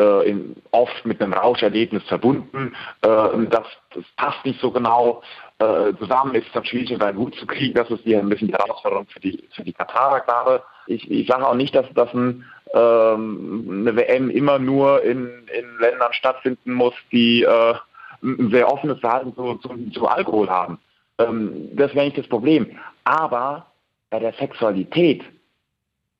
äh, 0.00 0.30
in, 0.30 0.56
oft 0.70 1.04
mit 1.04 1.20
einem 1.20 1.34
Rauscherlebnis 1.34 2.02
verbunden. 2.04 2.74
Äh, 3.02 3.08
das, 3.50 3.66
das, 3.94 4.04
passt 4.16 4.44
nicht 4.44 4.60
so 4.60 4.70
genau 4.70 5.22
äh, 5.58 5.92
zusammen. 5.98 6.34
Ist 6.34 6.48
dann 6.54 6.64
schwierig, 6.64 6.92
unter 6.92 7.08
einen 7.08 7.32
zu 7.34 7.46
kriegen. 7.46 7.74
Das 7.74 7.90
ist 7.90 8.02
hier 8.04 8.18
ein 8.18 8.28
bisschen 8.28 8.48
die 8.48 8.54
Herausforderung 8.54 9.06
für 9.06 9.20
die, 9.20 9.46
für 9.54 9.62
die 9.62 9.72
Katarer 9.72 10.20
gerade. 10.20 10.62
Ich, 10.86 11.10
ich 11.10 11.26
sage 11.26 11.46
auch 11.46 11.54
nicht, 11.54 11.74
dass 11.74 11.86
das 11.94 12.12
ein, 12.14 12.44
ähm, 12.72 13.66
eine 13.86 13.96
WM 13.96 14.30
immer 14.30 14.58
nur 14.58 15.02
in, 15.02 15.46
in 15.58 15.78
Ländern 15.78 16.12
stattfinden 16.12 16.72
muss, 16.72 16.94
die 17.12 17.42
äh, 17.42 17.74
ein 18.22 18.50
sehr 18.50 18.72
offenes 18.72 19.00
Verhalten 19.00 19.34
zu, 19.34 19.54
zu, 19.56 19.90
zu 19.90 20.06
Alkohol 20.06 20.48
haben. 20.48 20.78
Ähm, 21.18 21.76
das 21.76 21.94
wäre 21.94 22.06
nicht 22.06 22.18
das 22.18 22.28
Problem. 22.28 22.78
Aber 23.04 23.66
bei 24.08 24.18
der 24.18 24.32
Sexualität, 24.34 25.22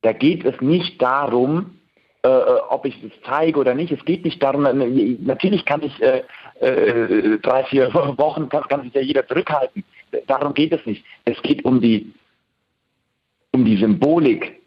da 0.03 0.13
geht 0.13 0.45
es 0.45 0.59
nicht 0.61 1.01
darum, 1.01 1.80
äh, 2.23 2.29
äh 2.29 2.59
ob 2.69 2.85
ich 2.85 2.95
es 3.03 3.11
zeige 3.25 3.59
oder 3.59 3.73
nicht. 3.73 3.91
Es 3.91 4.03
geht 4.05 4.23
nicht 4.25 4.41
darum, 4.41 4.65
äh, 4.65 5.17
natürlich 5.21 5.65
kann 5.65 5.81
ich 5.83 6.01
äh, 6.01 6.23
äh, 6.59 7.39
drei, 7.39 7.63
vier 7.65 7.93
Wochen, 7.93 8.49
kann, 8.49 8.63
kann 8.63 8.83
sich 8.83 8.93
ja 8.93 9.01
jeder 9.01 9.27
zurückhalten. 9.27 9.83
Darum 10.27 10.53
geht 10.53 10.73
es 10.73 10.85
nicht. 10.85 11.03
Es 11.25 11.41
geht 11.41 11.65
um 11.65 11.81
die, 11.81 12.13
um 13.51 13.65
die 13.65 13.77
Symbolik, 13.77 14.61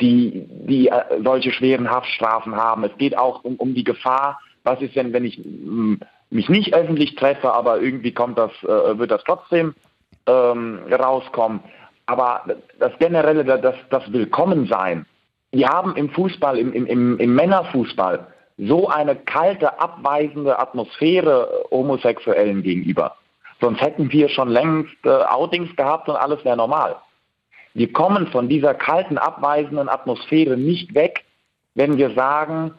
die, 0.00 0.46
die 0.66 0.88
äh, 0.88 1.22
solche 1.24 1.52
schweren 1.52 1.90
Haftstrafen 1.90 2.54
haben. 2.56 2.84
Es 2.84 2.96
geht 2.98 3.16
auch 3.16 3.44
um, 3.44 3.56
um 3.56 3.74
die 3.74 3.84
Gefahr, 3.84 4.40
was 4.64 4.80
ist 4.82 4.94
denn, 4.96 5.12
wenn 5.12 5.24
ich 5.24 5.40
mich 6.28 6.48
nicht 6.48 6.74
öffentlich 6.74 7.14
treffe, 7.14 7.52
aber 7.52 7.80
irgendwie 7.80 8.12
kommt 8.12 8.36
das, 8.36 8.52
wird 8.62 9.10
das 9.10 9.24
trotzdem 9.24 9.74
ähm, 10.26 10.80
rauskommen. 10.92 11.60
Aber 12.06 12.44
das 12.78 12.92
generelle, 12.98 13.44
das, 13.44 13.76
das 13.88 14.12
Willkommensein, 14.12 15.06
wir 15.52 15.68
haben 15.68 15.96
im 15.96 16.10
Fußball, 16.10 16.58
im, 16.58 16.72
im, 16.72 17.18
im 17.18 17.34
Männerfußball, 17.34 18.26
so 18.58 18.88
eine 18.88 19.16
kalte, 19.16 19.80
abweisende 19.80 20.58
Atmosphäre 20.58 21.64
Homosexuellen 21.70 22.62
gegenüber. 22.62 23.16
Sonst 23.60 23.80
hätten 23.80 24.10
wir 24.12 24.28
schon 24.28 24.48
längst 24.48 24.94
äh, 25.04 25.08
Outings 25.08 25.74
gehabt 25.76 26.08
und 26.08 26.16
alles 26.16 26.44
wäre 26.44 26.56
normal. 26.56 26.96
Wir 27.74 27.92
kommen 27.92 28.26
von 28.28 28.48
dieser 28.48 28.74
kalten, 28.74 29.18
abweisenden 29.18 29.88
Atmosphäre 29.88 30.56
nicht 30.56 30.94
weg, 30.94 31.24
wenn 31.74 31.96
wir 31.96 32.10
sagen, 32.14 32.74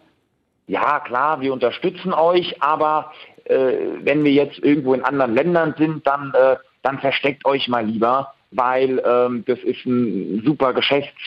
ja 0.67 0.99
klar, 0.99 1.41
wir 1.41 1.53
unterstützen 1.53 2.13
euch, 2.13 2.61
aber 2.61 3.11
äh, 3.45 3.73
wenn 4.01 4.23
wir 4.23 4.31
jetzt 4.31 4.59
irgendwo 4.59 4.93
in 4.93 5.03
anderen 5.03 5.33
Ländern 5.33 5.75
sind, 5.77 6.05
dann, 6.05 6.33
äh, 6.33 6.57
dann 6.83 6.99
versteckt 6.99 7.45
euch 7.45 7.67
mal 7.67 7.85
lieber, 7.85 8.33
weil 8.51 9.01
ähm, 9.05 9.43
das 9.47 9.59
ist 9.59 9.85
ein 9.85 10.43
super 10.45 10.73
Geschäfts 10.73 11.21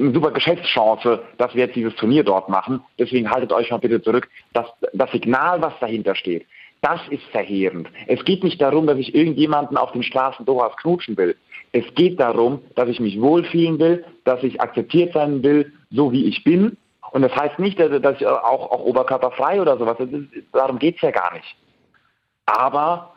eine 0.00 0.12
super 0.12 0.30
Geschäftschance, 0.30 1.22
dass 1.38 1.54
wir 1.54 1.66
jetzt 1.66 1.76
dieses 1.76 1.94
Turnier 1.96 2.24
dort 2.24 2.48
machen. 2.48 2.82
Deswegen 2.98 3.30
haltet 3.30 3.52
euch 3.52 3.70
mal 3.70 3.78
bitte 3.78 4.02
zurück. 4.02 4.28
Das, 4.52 4.66
das 4.92 5.10
Signal, 5.12 5.60
was 5.60 5.74
dahinter 5.80 6.14
steht, 6.14 6.46
das 6.80 7.00
ist 7.10 7.24
verheerend. 7.30 7.88
Es 8.06 8.24
geht 8.24 8.42
nicht 8.42 8.60
darum, 8.60 8.86
dass 8.86 8.98
ich 8.98 9.14
irgendjemanden 9.14 9.76
auf 9.76 9.92
den 9.92 10.02
Straßen 10.02 10.46
Dohas 10.46 10.76
knutschen 10.76 11.16
will. 11.16 11.36
Es 11.72 11.84
geht 11.94 12.18
darum, 12.18 12.62
dass 12.74 12.88
ich 12.88 13.00
mich 13.00 13.20
wohlfühlen 13.20 13.78
will, 13.78 14.04
dass 14.24 14.42
ich 14.42 14.60
akzeptiert 14.60 15.12
sein 15.12 15.42
will, 15.42 15.72
so 15.90 16.10
wie 16.10 16.24
ich 16.24 16.42
bin. 16.42 16.76
Und 17.12 17.22
das 17.22 17.34
heißt 17.36 17.58
nicht, 17.58 17.78
dass 17.78 18.20
ich 18.20 18.26
auch, 18.26 18.70
auch 18.70 18.84
oberkörperfrei 18.84 19.60
oder 19.60 19.76
sowas, 19.76 19.98
darum 20.52 20.78
geht 20.78 20.96
es 20.96 21.02
ja 21.02 21.10
gar 21.10 21.34
nicht. 21.34 21.56
Aber 22.46 23.14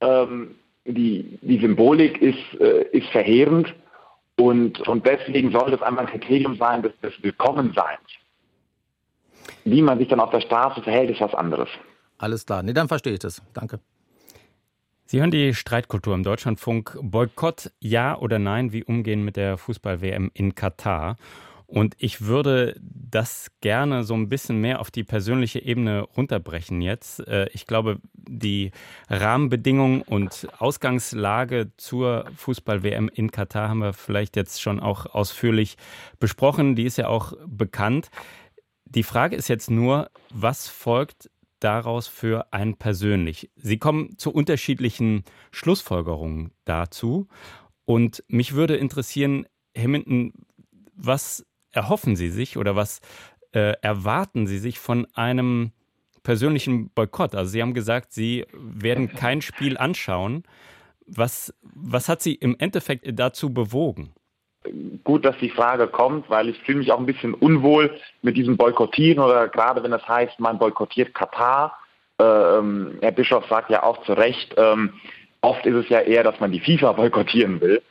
ähm, 0.00 0.56
die, 0.84 1.38
die 1.40 1.58
Symbolik 1.60 2.20
ist, 2.20 2.60
äh, 2.60 2.84
ist 2.92 3.08
verheerend 3.08 3.74
und, 4.36 4.80
und 4.88 5.06
deswegen 5.06 5.52
soll 5.52 5.70
das 5.70 5.82
einmal 5.82 6.06
ein 6.06 6.10
Kriterium 6.10 6.56
sein 6.56 6.82
des, 6.82 6.92
des 7.00 7.12
Willkommenseins. 7.22 8.00
Wie 9.64 9.82
man 9.82 9.98
sich 9.98 10.08
dann 10.08 10.20
auf 10.20 10.30
der 10.30 10.40
Straße 10.40 10.82
verhält, 10.82 11.10
ist 11.10 11.20
was 11.20 11.34
anderes. 11.34 11.68
Alles 12.18 12.46
klar. 12.46 12.62
Nee, 12.62 12.72
dann 12.72 12.88
verstehe 12.88 13.14
ich 13.14 13.18
das. 13.20 13.42
Danke. 13.52 13.80
Sie 15.06 15.20
hören 15.20 15.30
die 15.30 15.54
Streitkultur 15.54 16.14
im 16.14 16.22
Deutschlandfunk. 16.22 16.98
Boykott, 17.00 17.70
ja 17.78 18.16
oder 18.18 18.38
nein? 18.38 18.72
Wie 18.72 18.84
umgehen 18.84 19.24
mit 19.24 19.36
der 19.36 19.58
Fußball-WM 19.58 20.30
in 20.34 20.54
Katar? 20.54 21.16
Und 21.66 21.94
ich 21.98 22.22
würde 22.22 22.76
das 22.80 23.50
gerne 23.60 24.04
so 24.04 24.14
ein 24.14 24.28
bisschen 24.28 24.60
mehr 24.60 24.80
auf 24.80 24.90
die 24.90 25.04
persönliche 25.04 25.60
Ebene 25.60 26.02
runterbrechen 26.02 26.82
jetzt. 26.82 27.26
Äh, 27.26 27.48
ich 27.52 27.66
glaube, 27.66 27.98
die 28.12 28.70
Rahmenbedingungen 29.08 30.02
und 30.02 30.46
Ausgangslage 30.58 31.72
zur 31.76 32.26
Fußball-WM 32.36 33.08
in 33.12 33.30
Katar 33.30 33.68
haben 33.68 33.78
wir 33.78 33.92
vielleicht 33.92 34.36
jetzt 34.36 34.60
schon 34.60 34.80
auch 34.80 35.06
ausführlich 35.06 35.76
besprochen. 36.18 36.76
Die 36.76 36.84
ist 36.84 36.98
ja 36.98 37.08
auch 37.08 37.32
bekannt. 37.46 38.10
Die 38.84 39.02
Frage 39.02 39.36
ist 39.36 39.48
jetzt 39.48 39.70
nur, 39.70 40.10
was 40.32 40.68
folgt 40.68 41.30
daraus 41.60 42.06
für 42.06 42.52
einen 42.52 42.76
persönlich? 42.76 43.50
Sie 43.56 43.78
kommen 43.78 44.18
zu 44.18 44.30
unterschiedlichen 44.32 45.24
Schlussfolgerungen 45.50 46.52
dazu. 46.64 47.26
Und 47.86 48.22
mich 48.28 48.54
würde 48.54 48.76
interessieren, 48.76 49.46
Herr 49.74 49.88
Minden, 49.88 50.32
was 50.94 51.44
erhoffen 51.74 52.16
Sie 52.16 52.30
sich 52.30 52.56
oder 52.56 52.76
was 52.76 53.00
äh, 53.52 53.74
erwarten 53.82 54.46
Sie 54.46 54.58
sich 54.58 54.78
von 54.78 55.06
einem 55.14 55.72
persönlichen 56.22 56.90
Boykott? 56.90 57.34
Also 57.34 57.50
Sie 57.50 57.62
haben 57.62 57.74
gesagt, 57.74 58.12
Sie 58.12 58.46
werden 58.52 59.12
kein 59.14 59.42
Spiel 59.42 59.76
anschauen. 59.76 60.44
Was, 61.06 61.54
was 61.62 62.08
hat 62.08 62.22
Sie 62.22 62.34
im 62.34 62.56
Endeffekt 62.58 63.06
dazu 63.18 63.52
bewogen? 63.52 64.14
Gut, 65.04 65.26
dass 65.26 65.36
die 65.38 65.50
Frage 65.50 65.86
kommt, 65.86 66.30
weil 66.30 66.48
ich 66.48 66.58
fühle 66.60 66.78
mich 66.78 66.90
auch 66.90 66.98
ein 66.98 67.04
bisschen 67.04 67.34
unwohl 67.34 67.94
mit 68.22 68.36
diesem 68.36 68.56
Boykottieren 68.56 69.22
oder 69.22 69.48
gerade 69.48 69.82
wenn 69.82 69.90
das 69.90 70.08
heißt, 70.08 70.40
man 70.40 70.58
boykottiert 70.58 71.12
Katar. 71.12 71.76
Ähm, 72.18 72.96
Herr 73.02 73.12
Bischof 73.12 73.44
sagt 73.50 73.68
ja 73.68 73.82
auch 73.82 74.02
zu 74.04 74.14
Recht, 74.14 74.54
ähm, 74.56 74.94
oft 75.42 75.66
ist 75.66 75.74
es 75.74 75.88
ja 75.90 76.00
eher, 76.00 76.22
dass 76.22 76.40
man 76.40 76.50
die 76.50 76.60
FIFA 76.60 76.92
boykottieren 76.92 77.60
will 77.60 77.82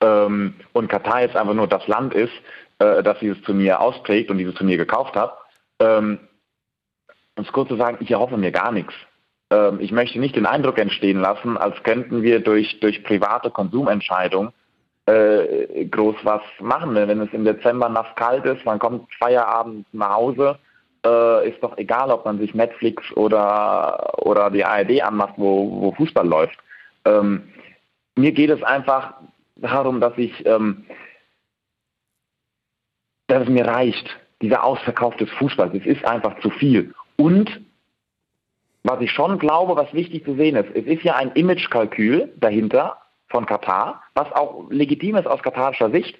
ähm, 0.00 0.54
und 0.72 0.88
Katar 0.88 1.22
jetzt 1.22 1.36
einfach 1.36 1.54
nur 1.54 1.66
das 1.66 1.86
Land 1.86 2.14
ist, 2.14 2.32
äh, 2.82 3.02
dass 3.02 3.18
dieses 3.20 3.40
Turnier 3.42 3.80
ausprägt 3.80 4.30
und 4.30 4.38
dieses 4.38 4.54
Turnier 4.54 4.76
gekauft 4.76 5.14
hat. 5.14 5.38
Ähm, 5.78 6.18
um 7.36 7.44
es 7.44 7.52
kurz 7.52 7.68
zu 7.68 7.76
sagen, 7.76 7.98
ich 8.00 8.10
erhoffe 8.10 8.36
mir 8.36 8.50
gar 8.50 8.72
nichts. 8.72 8.92
Ähm, 9.50 9.78
ich 9.80 9.92
möchte 9.92 10.18
nicht 10.18 10.34
den 10.34 10.46
Eindruck 10.46 10.78
entstehen 10.78 11.20
lassen, 11.20 11.56
als 11.56 11.80
könnten 11.84 12.22
wir 12.22 12.40
durch, 12.40 12.80
durch 12.80 13.04
private 13.04 13.50
Konsumentscheidungen 13.50 14.52
äh, 15.06 15.84
groß 15.86 16.16
was 16.24 16.42
machen. 16.60 16.94
Wenn 16.94 17.20
es 17.20 17.32
im 17.32 17.44
Dezember 17.44 17.88
nass 17.88 18.08
kalt 18.16 18.44
ist, 18.46 18.64
man 18.64 18.80
kommt 18.80 19.08
Feierabend 19.14 19.86
nach 19.92 20.16
Hause, 20.16 20.58
äh, 21.06 21.48
ist 21.48 21.62
doch 21.62 21.78
egal, 21.78 22.10
ob 22.10 22.24
man 22.24 22.38
sich 22.38 22.52
Netflix 22.52 23.04
oder, 23.16 24.18
oder 24.26 24.50
die 24.50 24.64
ARD 24.64 25.02
anmacht, 25.02 25.34
wo, 25.36 25.82
wo 25.82 25.92
Fußball 25.92 26.26
läuft. 26.26 26.58
Ähm, 27.04 27.48
mir 28.16 28.32
geht 28.32 28.50
es 28.50 28.62
einfach 28.62 29.14
darum, 29.56 30.00
dass 30.00 30.16
ich 30.16 30.44
ähm, 30.46 30.84
dass 33.32 33.44
es 33.44 33.48
mir 33.48 33.66
reicht. 33.66 34.08
Dieser 34.42 34.62
Ausverkauf 34.62 35.16
des 35.16 35.30
Fußballs, 35.30 35.74
es 35.74 35.86
ist 35.86 36.04
einfach 36.04 36.38
zu 36.40 36.50
viel. 36.50 36.94
Und 37.16 37.62
was 38.82 39.00
ich 39.00 39.10
schon 39.10 39.38
glaube, 39.38 39.76
was 39.76 39.92
wichtig 39.94 40.24
zu 40.24 40.34
sehen 40.34 40.56
ist, 40.56 40.68
es 40.74 40.84
ist 40.84 41.02
ja 41.02 41.16
ein 41.16 41.32
Imagekalkül 41.32 42.32
dahinter 42.36 42.98
von 43.28 43.46
Katar, 43.46 44.02
was 44.14 44.30
auch 44.32 44.66
legitim 44.70 45.16
ist 45.16 45.26
aus 45.26 45.42
katarischer 45.42 45.90
Sicht. 45.90 46.18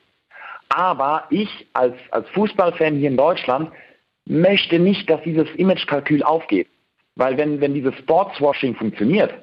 Aber 0.68 1.24
ich 1.28 1.66
als, 1.74 1.96
als 2.12 2.28
Fußballfan 2.30 2.96
hier 2.96 3.10
in 3.10 3.16
Deutschland 3.18 3.70
möchte 4.24 4.78
nicht, 4.78 5.10
dass 5.10 5.20
dieses 5.22 5.50
Imagekalkül 5.56 6.22
aufgeht. 6.22 6.68
Weil 7.16 7.36
wenn, 7.36 7.60
wenn 7.60 7.74
dieses 7.74 7.94
Sportswashing 7.96 8.74
funktioniert, 8.76 9.34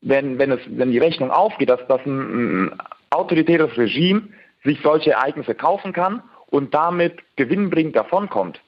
wenn, 0.00 0.38
wenn, 0.38 0.50
es, 0.50 0.60
wenn 0.66 0.90
die 0.90 0.98
Rechnung 0.98 1.30
aufgeht, 1.30 1.68
dass, 1.68 1.86
dass 1.86 2.04
ein, 2.06 2.64
ein 2.64 2.78
autoritäres 3.10 3.76
Regime 3.76 4.22
sich 4.64 4.80
solche 4.82 5.12
Ereignisse 5.12 5.54
kaufen 5.54 5.92
kann 5.92 6.22
und 6.50 6.74
damit 6.74 7.18
gewinnbringend 7.36 7.96
davonkommt, 7.96 8.60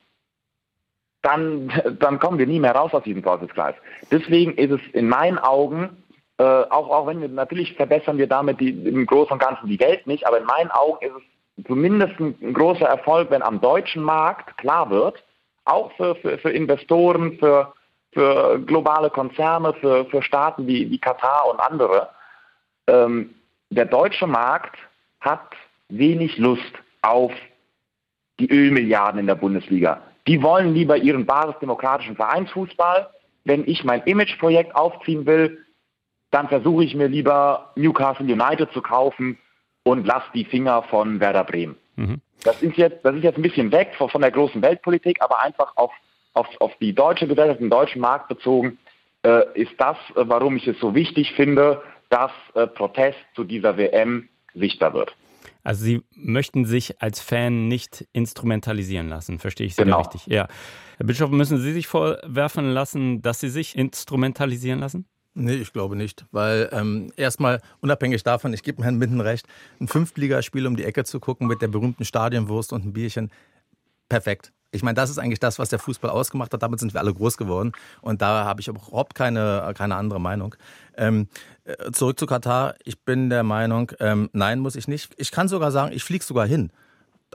dann, 1.22 1.72
dann 2.00 2.18
kommen 2.18 2.38
wir 2.38 2.46
nie 2.46 2.60
mehr 2.60 2.74
raus 2.74 2.92
aus 2.92 3.02
diesem 3.02 3.22
Teufelskreis. 3.22 3.74
Deswegen 4.10 4.54
ist 4.54 4.72
es 4.72 4.80
in 4.92 5.08
meinen 5.08 5.38
Augen, 5.38 6.02
äh, 6.38 6.42
auch, 6.42 6.90
auch 6.90 7.06
wenn 7.06 7.20
wir 7.20 7.28
natürlich 7.28 7.74
verbessern 7.74 8.18
wir 8.18 8.28
damit 8.28 8.60
die, 8.60 8.70
im 8.70 9.06
Großen 9.06 9.32
und 9.32 9.38
Ganzen 9.38 9.68
die 9.68 9.80
Welt 9.80 10.06
nicht, 10.06 10.26
aber 10.26 10.38
in 10.38 10.44
meinen 10.44 10.70
Augen 10.70 11.04
ist 11.04 11.12
es 11.16 11.64
zumindest 11.66 12.18
ein, 12.20 12.52
großer 12.52 12.86
Erfolg, 12.86 13.30
wenn 13.30 13.42
am 13.42 13.60
deutschen 13.60 14.02
Markt 14.02 14.56
klar 14.58 14.90
wird, 14.90 15.22
auch 15.64 15.92
für, 15.92 16.14
für, 16.16 16.38
für 16.38 16.50
Investoren, 16.50 17.38
für, 17.38 17.72
für 18.12 18.58
globale 18.60 19.10
Konzerne, 19.10 19.74
für, 19.74 20.04
für 20.06 20.22
Staaten 20.22 20.66
wie, 20.66 20.90
wie 20.90 20.98
Katar 20.98 21.50
und 21.50 21.60
andere, 21.60 22.08
ähm, 22.86 23.34
der 23.70 23.84
deutsche 23.84 24.26
Markt 24.26 24.76
hat 25.20 25.50
wenig 25.88 26.38
Lust 26.38 26.72
auf 27.02 27.32
die 28.40 28.50
Ölmilliarden 28.50 29.20
in 29.20 29.26
der 29.26 29.34
Bundesliga. 29.34 30.02
Die 30.26 30.42
wollen 30.42 30.74
lieber 30.74 30.96
ihren 30.96 31.26
basisdemokratischen 31.26 32.16
Vereinsfußball. 32.16 33.08
Wenn 33.44 33.66
ich 33.66 33.84
mein 33.84 34.02
Imageprojekt 34.02 34.74
aufziehen 34.76 35.26
will, 35.26 35.64
dann 36.30 36.48
versuche 36.48 36.84
ich 36.84 36.94
mir 36.94 37.08
lieber 37.08 37.72
Newcastle 37.76 38.26
United 38.26 38.70
zu 38.72 38.82
kaufen 38.82 39.38
und 39.84 40.06
lasse 40.06 40.26
die 40.34 40.44
Finger 40.44 40.82
von 40.82 41.20
Werder 41.20 41.44
Bremen. 41.44 41.76
Mhm. 41.96 42.20
Das, 42.44 42.62
ist 42.62 42.76
jetzt, 42.76 43.04
das 43.04 43.16
ist 43.16 43.24
jetzt 43.24 43.36
ein 43.36 43.42
bisschen 43.42 43.72
weg 43.72 43.94
von, 43.96 44.10
von 44.10 44.20
der 44.20 44.30
großen 44.30 44.60
Weltpolitik, 44.62 45.22
aber 45.22 45.42
einfach 45.42 45.76
auf, 45.76 45.92
auf, 46.34 46.46
auf 46.60 46.72
die 46.80 46.94
deutsche 46.94 47.26
Gesellschaft, 47.26 47.60
den 47.60 47.70
deutschen 47.70 48.00
Markt 48.00 48.28
bezogen, 48.28 48.78
äh, 49.22 49.44
ist 49.54 49.72
das, 49.78 49.96
äh, 50.14 50.24
warum 50.26 50.56
ich 50.56 50.66
es 50.68 50.78
so 50.78 50.94
wichtig 50.94 51.32
finde, 51.32 51.82
dass 52.10 52.30
äh, 52.54 52.66
Protest 52.66 53.18
zu 53.34 53.44
dieser 53.44 53.76
WM 53.76 54.28
sichtbar 54.54 54.94
wird. 54.94 55.14
Also 55.68 55.84
Sie 55.84 56.02
möchten 56.14 56.64
sich 56.64 57.02
als 57.02 57.20
Fan 57.20 57.68
nicht 57.68 58.08
instrumentalisieren 58.14 59.10
lassen, 59.10 59.38
verstehe 59.38 59.66
ich 59.66 59.74
Sie 59.74 59.82
genau. 59.82 59.98
richtig? 59.98 60.24
Ja. 60.24 60.48
Herr 60.96 61.04
Bischof, 61.04 61.28
müssen 61.28 61.60
Sie 61.60 61.74
sich 61.74 61.86
vorwerfen 61.86 62.70
lassen, 62.70 63.20
dass 63.20 63.40
Sie 63.40 63.50
sich 63.50 63.76
instrumentalisieren 63.76 64.80
lassen? 64.80 65.04
Nee, 65.34 65.56
ich 65.56 65.74
glaube 65.74 65.94
nicht. 65.94 66.24
Weil 66.30 66.70
ähm, 66.72 67.12
erstmal, 67.18 67.60
unabhängig 67.80 68.22
davon, 68.22 68.54
ich 68.54 68.62
gebe 68.62 68.82
Herrn 68.82 68.96
Minden 68.96 69.20
recht, 69.20 69.46
ein 69.78 69.88
Fünftligaspiel 69.88 70.66
um 70.66 70.74
die 70.74 70.84
Ecke 70.84 71.04
zu 71.04 71.20
gucken 71.20 71.46
mit 71.46 71.60
der 71.60 71.68
berühmten 71.68 72.06
Stadionwurst 72.06 72.72
und 72.72 72.86
ein 72.86 72.94
Bierchen, 72.94 73.30
perfekt. 74.08 74.54
Ich 74.70 74.82
meine, 74.82 74.94
das 74.94 75.08
ist 75.08 75.18
eigentlich 75.18 75.40
das, 75.40 75.58
was 75.58 75.70
der 75.70 75.78
Fußball 75.78 76.10
ausgemacht 76.10 76.52
hat. 76.52 76.62
Damit 76.62 76.80
sind 76.80 76.92
wir 76.92 77.00
alle 77.00 77.14
groß 77.14 77.38
geworden. 77.38 77.72
Und 78.02 78.20
da 78.20 78.44
habe 78.44 78.60
ich 78.60 78.68
überhaupt 78.68 79.14
keine, 79.14 79.72
keine 79.76 79.96
andere 79.96 80.20
Meinung. 80.20 80.54
Ähm, 80.96 81.28
äh, 81.64 81.90
zurück 81.92 82.18
zu 82.18 82.26
Katar. 82.26 82.74
Ich 82.84 83.00
bin 83.00 83.30
der 83.30 83.44
Meinung, 83.44 83.92
ähm, 84.00 84.28
nein, 84.32 84.60
muss 84.60 84.76
ich 84.76 84.86
nicht. 84.86 85.12
Ich 85.16 85.30
kann 85.30 85.48
sogar 85.48 85.72
sagen, 85.72 85.92
ich 85.94 86.04
fliege 86.04 86.24
sogar 86.24 86.46
hin. 86.46 86.70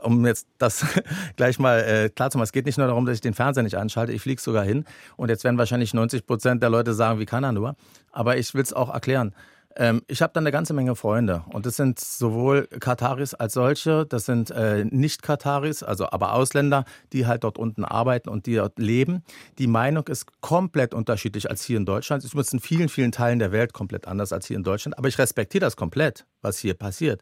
Um 0.02 0.26
jetzt 0.26 0.46
das 0.58 0.84
gleich 1.36 1.58
mal 1.58 1.80
äh, 1.80 2.08
klar 2.08 2.30
zu 2.30 2.38
machen, 2.38 2.44
es 2.44 2.52
geht 2.52 2.66
nicht 2.66 2.78
nur 2.78 2.86
darum, 2.86 3.06
dass 3.06 3.16
ich 3.16 3.20
den 3.20 3.34
Fernseher 3.34 3.62
nicht 3.62 3.76
einschalte, 3.76 4.12
ich 4.12 4.22
fliege 4.22 4.40
sogar 4.40 4.64
hin. 4.64 4.84
Und 5.16 5.28
jetzt 5.28 5.44
werden 5.44 5.58
wahrscheinlich 5.58 5.94
90 5.94 6.26
Prozent 6.26 6.62
der 6.62 6.70
Leute 6.70 6.94
sagen, 6.94 7.18
wie 7.18 7.26
kann 7.26 7.44
er 7.44 7.52
nur? 7.52 7.74
Aber 8.12 8.36
ich 8.36 8.54
will 8.54 8.62
es 8.62 8.72
auch 8.72 8.92
erklären. 8.92 9.34
Ähm, 9.76 10.02
ich 10.06 10.22
habe 10.22 10.32
da 10.32 10.40
eine 10.40 10.52
ganze 10.52 10.72
Menge 10.72 10.94
Freunde 10.94 11.44
und 11.52 11.66
das 11.66 11.76
sind 11.76 11.98
sowohl 11.98 12.66
Kataris 12.66 13.34
als 13.34 13.54
solche, 13.54 14.06
das 14.06 14.24
sind 14.26 14.50
äh, 14.50 14.84
Nicht-Kataris, 14.84 15.82
also 15.82 16.10
aber 16.10 16.34
Ausländer, 16.34 16.84
die 17.12 17.26
halt 17.26 17.44
dort 17.44 17.58
unten 17.58 17.84
arbeiten 17.84 18.28
und 18.28 18.46
die 18.46 18.54
dort 18.54 18.78
leben. 18.78 19.24
Die 19.58 19.66
Meinung 19.66 20.06
ist 20.06 20.40
komplett 20.40 20.94
unterschiedlich 20.94 21.50
als 21.50 21.64
hier 21.64 21.76
in 21.76 21.86
Deutschland. 21.86 22.22
Es 22.24 22.34
ist 22.34 22.52
in 22.52 22.60
vielen, 22.60 22.88
vielen 22.88 23.10
Teilen 23.10 23.38
der 23.38 23.52
Welt 23.52 23.72
komplett 23.72 24.06
anders 24.06 24.32
als 24.32 24.46
hier 24.46 24.56
in 24.56 24.64
Deutschland, 24.64 24.96
aber 24.96 25.08
ich 25.08 25.18
respektiere 25.18 25.64
das 25.64 25.76
komplett, 25.76 26.24
was 26.40 26.58
hier 26.58 26.74
passiert. 26.74 27.20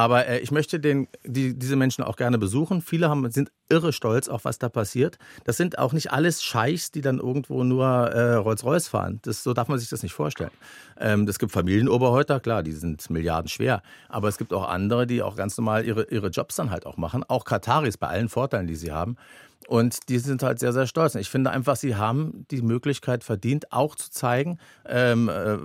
Aber 0.00 0.26
äh, 0.26 0.38
ich 0.38 0.50
möchte 0.50 0.80
den, 0.80 1.08
die, 1.24 1.58
diese 1.58 1.76
Menschen 1.76 2.02
auch 2.02 2.16
gerne 2.16 2.38
besuchen. 2.38 2.80
Viele 2.80 3.10
haben, 3.10 3.30
sind 3.30 3.52
irre 3.68 3.92
stolz 3.92 4.28
auf 4.28 4.46
was 4.46 4.58
da 4.58 4.70
passiert. 4.70 5.18
Das 5.44 5.58
sind 5.58 5.78
auch 5.78 5.92
nicht 5.92 6.10
alles 6.10 6.42
Scheichs, 6.42 6.90
die 6.90 7.02
dann 7.02 7.18
irgendwo 7.18 7.64
nur 7.64 7.84
äh, 7.84 8.36
Rolls-Royce 8.36 8.88
fahren. 8.88 9.20
Das, 9.22 9.42
so 9.42 9.52
darf 9.52 9.68
man 9.68 9.78
sich 9.78 9.90
das 9.90 10.02
nicht 10.02 10.14
vorstellen. 10.14 10.50
Ähm, 10.98 11.28
es 11.28 11.38
gibt 11.38 11.52
Familienoberhäuter, 11.52 12.40
klar, 12.40 12.62
die 12.62 12.72
sind 12.72 13.10
Milliarden 13.10 13.48
schwer. 13.48 13.82
Aber 14.08 14.28
es 14.28 14.38
gibt 14.38 14.54
auch 14.54 14.66
andere, 14.66 15.06
die 15.06 15.22
auch 15.22 15.36
ganz 15.36 15.58
normal 15.58 15.84
ihre, 15.84 16.04
ihre 16.04 16.28
Jobs 16.28 16.56
dann 16.56 16.70
halt 16.70 16.86
auch 16.86 16.96
machen. 16.96 17.22
Auch 17.28 17.44
Kataris 17.44 17.98
bei 17.98 18.08
allen 18.08 18.30
Vorteilen, 18.30 18.68
die 18.68 18.76
sie 18.76 18.92
haben. 18.92 19.16
Und 19.68 20.08
die 20.08 20.18
sind 20.18 20.42
halt 20.42 20.58
sehr, 20.58 20.72
sehr 20.72 20.86
stolz. 20.86 21.14
ich 21.14 21.28
finde 21.28 21.50
einfach, 21.50 21.76
sie 21.76 21.94
haben 21.94 22.46
die 22.50 22.62
Möglichkeit 22.62 23.22
verdient, 23.22 23.72
auch 23.72 23.94
zu 23.94 24.10
zeigen, 24.10 24.58
ähm, 24.86 25.28
äh, 25.28 25.58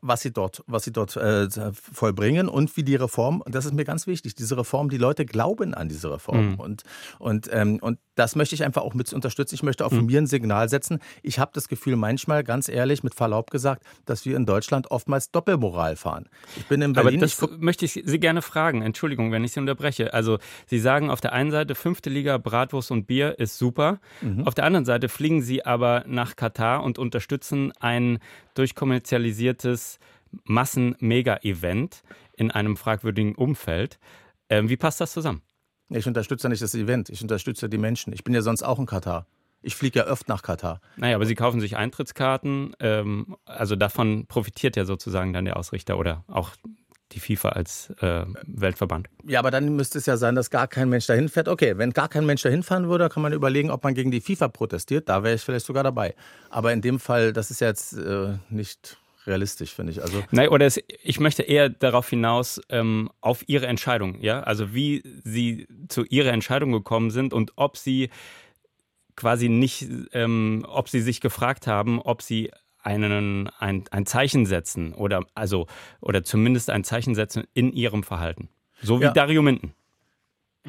was 0.00 0.20
sie 0.20 0.32
dort, 0.32 0.62
was 0.66 0.84
sie 0.84 0.92
dort 0.92 1.16
äh, 1.16 1.48
vollbringen 1.72 2.48
und 2.48 2.76
wie 2.76 2.82
die 2.84 2.94
Reform, 2.94 3.40
und 3.40 3.54
das 3.54 3.64
ist 3.64 3.74
mir 3.74 3.84
ganz 3.84 4.06
wichtig, 4.06 4.34
diese 4.34 4.56
Reform, 4.56 4.90
die 4.90 4.98
Leute 4.98 5.24
glauben 5.24 5.74
an 5.74 5.88
diese 5.88 6.10
Reform. 6.10 6.52
Mhm. 6.52 6.60
Und, 6.60 6.82
und, 7.18 7.48
ähm, 7.52 7.78
und 7.80 7.98
das 8.18 8.34
möchte 8.34 8.54
ich 8.56 8.64
einfach 8.64 8.82
auch 8.82 8.94
mit 8.94 9.12
unterstützen. 9.12 9.54
Ich 9.54 9.62
möchte 9.62 9.86
auch 9.86 9.90
von 9.90 10.00
mhm. 10.00 10.06
mir 10.06 10.20
ein 10.20 10.26
Signal 10.26 10.68
setzen. 10.68 10.98
Ich 11.22 11.38
habe 11.38 11.52
das 11.54 11.68
Gefühl 11.68 11.94
manchmal, 11.94 12.42
ganz 12.42 12.68
ehrlich, 12.68 13.04
mit 13.04 13.14
Verlaub 13.14 13.50
gesagt, 13.50 13.84
dass 14.06 14.24
wir 14.24 14.36
in 14.36 14.44
Deutschland 14.44 14.90
oftmals 14.90 15.30
Doppelmoral 15.30 15.94
fahren. 15.94 16.28
Ich 16.56 16.66
bin 16.66 16.82
in 16.82 16.94
Berlin. 16.94 17.22
Aber 17.22 17.26
das 17.26 17.40
möchte 17.58 17.84
ich 17.84 18.02
Sie 18.04 18.18
gerne 18.18 18.42
fragen. 18.42 18.82
Entschuldigung, 18.82 19.30
wenn 19.30 19.44
ich 19.44 19.52
Sie 19.52 19.60
unterbreche. 19.60 20.12
Also 20.14 20.38
Sie 20.66 20.80
sagen 20.80 21.10
auf 21.10 21.20
der 21.20 21.32
einen 21.32 21.52
Seite 21.52 21.76
fünfte 21.76 22.10
Liga 22.10 22.38
Bratwurst 22.38 22.90
und 22.90 23.06
Bier 23.06 23.38
ist 23.38 23.56
super. 23.56 24.00
Mhm. 24.20 24.46
Auf 24.48 24.54
der 24.54 24.64
anderen 24.64 24.84
Seite 24.84 25.08
fliegen 25.08 25.40
Sie 25.40 25.64
aber 25.64 26.02
nach 26.08 26.34
Katar 26.34 26.82
und 26.82 26.98
unterstützen 26.98 27.72
ein 27.78 28.18
durchkommerzialisiertes 28.54 30.00
Massen-Mega-Event 30.42 32.02
in 32.36 32.50
einem 32.50 32.76
fragwürdigen 32.76 33.36
Umfeld. 33.36 34.00
Ähm, 34.50 34.68
wie 34.68 34.76
passt 34.76 35.00
das 35.00 35.12
zusammen? 35.12 35.42
Ich 35.90 36.06
unterstütze 36.06 36.48
nicht 36.48 36.62
das 36.62 36.74
Event, 36.74 37.08
ich 37.08 37.22
unterstütze 37.22 37.68
die 37.68 37.78
Menschen. 37.78 38.12
Ich 38.12 38.24
bin 38.24 38.34
ja 38.34 38.42
sonst 38.42 38.62
auch 38.62 38.78
in 38.78 38.86
Katar. 38.86 39.26
Ich 39.60 39.74
fliege 39.74 40.00
ja 40.00 40.04
öfter 40.04 40.32
nach 40.32 40.42
Katar. 40.42 40.80
Naja, 40.96 41.16
aber 41.16 41.26
Sie 41.26 41.34
kaufen 41.34 41.60
sich 41.60 41.76
Eintrittskarten. 41.76 42.76
Ähm, 42.78 43.36
also 43.44 43.74
davon 43.74 44.26
profitiert 44.26 44.76
ja 44.76 44.84
sozusagen 44.84 45.32
dann 45.32 45.46
der 45.46 45.56
Ausrichter 45.56 45.98
oder 45.98 46.24
auch 46.28 46.50
die 47.12 47.20
FIFA 47.20 47.50
als 47.50 47.90
äh, 48.00 48.24
Weltverband. 48.46 49.08
Ja, 49.24 49.40
aber 49.40 49.50
dann 49.50 49.74
müsste 49.74 49.98
es 49.98 50.06
ja 50.06 50.16
sein, 50.16 50.34
dass 50.34 50.50
gar 50.50 50.68
kein 50.68 50.88
Mensch 50.90 51.06
dahin 51.06 51.28
fährt. 51.28 51.48
Okay, 51.48 51.78
wenn 51.78 51.92
gar 51.92 52.08
kein 52.08 52.26
Mensch 52.26 52.42
dahin 52.42 52.62
fahren 52.62 52.88
würde, 52.88 53.08
kann 53.08 53.22
man 53.22 53.32
überlegen, 53.32 53.70
ob 53.70 53.82
man 53.82 53.94
gegen 53.94 54.10
die 54.10 54.20
FIFA 54.20 54.48
protestiert. 54.48 55.08
Da 55.08 55.22
wäre 55.22 55.34
ich 55.34 55.42
vielleicht 55.42 55.66
sogar 55.66 55.82
dabei. 55.82 56.14
Aber 56.50 56.72
in 56.72 56.82
dem 56.82 57.00
Fall, 57.00 57.32
das 57.32 57.50
ist 57.50 57.60
ja 57.60 57.68
jetzt 57.68 57.94
äh, 57.94 58.36
nicht 58.50 58.98
realistisch, 59.28 59.74
finde 59.74 59.92
ich. 59.92 60.02
Also 60.02 60.22
Nein, 60.32 60.48
oder 60.48 60.66
es, 60.66 60.80
ich 61.02 61.20
möchte 61.20 61.42
eher 61.42 61.68
darauf 61.68 62.08
hinaus, 62.08 62.60
ähm, 62.68 63.10
auf 63.20 63.44
Ihre 63.48 63.66
Entscheidung, 63.66 64.20
ja, 64.20 64.40
also 64.40 64.74
wie 64.74 65.02
Sie 65.24 65.68
zu 65.88 66.04
Ihrer 66.04 66.32
Entscheidung 66.32 66.72
gekommen 66.72 67.10
sind 67.10 67.32
und 67.32 67.52
ob 67.56 67.76
Sie 67.76 68.10
quasi 69.14 69.48
nicht, 69.48 69.86
ähm, 70.12 70.64
ob 70.66 70.88
Sie 70.88 71.00
sich 71.00 71.20
gefragt 71.20 71.66
haben, 71.66 72.00
ob 72.00 72.22
Sie 72.22 72.50
einen, 72.80 73.48
ein, 73.58 73.84
ein 73.90 74.06
Zeichen 74.06 74.46
setzen 74.46 74.94
oder 74.94 75.24
also 75.34 75.66
oder 76.00 76.22
zumindest 76.22 76.70
ein 76.70 76.84
Zeichen 76.84 77.14
setzen 77.14 77.44
in 77.52 77.72
ihrem 77.72 78.02
Verhalten. 78.02 78.48
So 78.80 79.00
wie 79.00 79.04
ja. 79.04 79.12
Dario 79.12 79.42
Minden. 79.42 79.74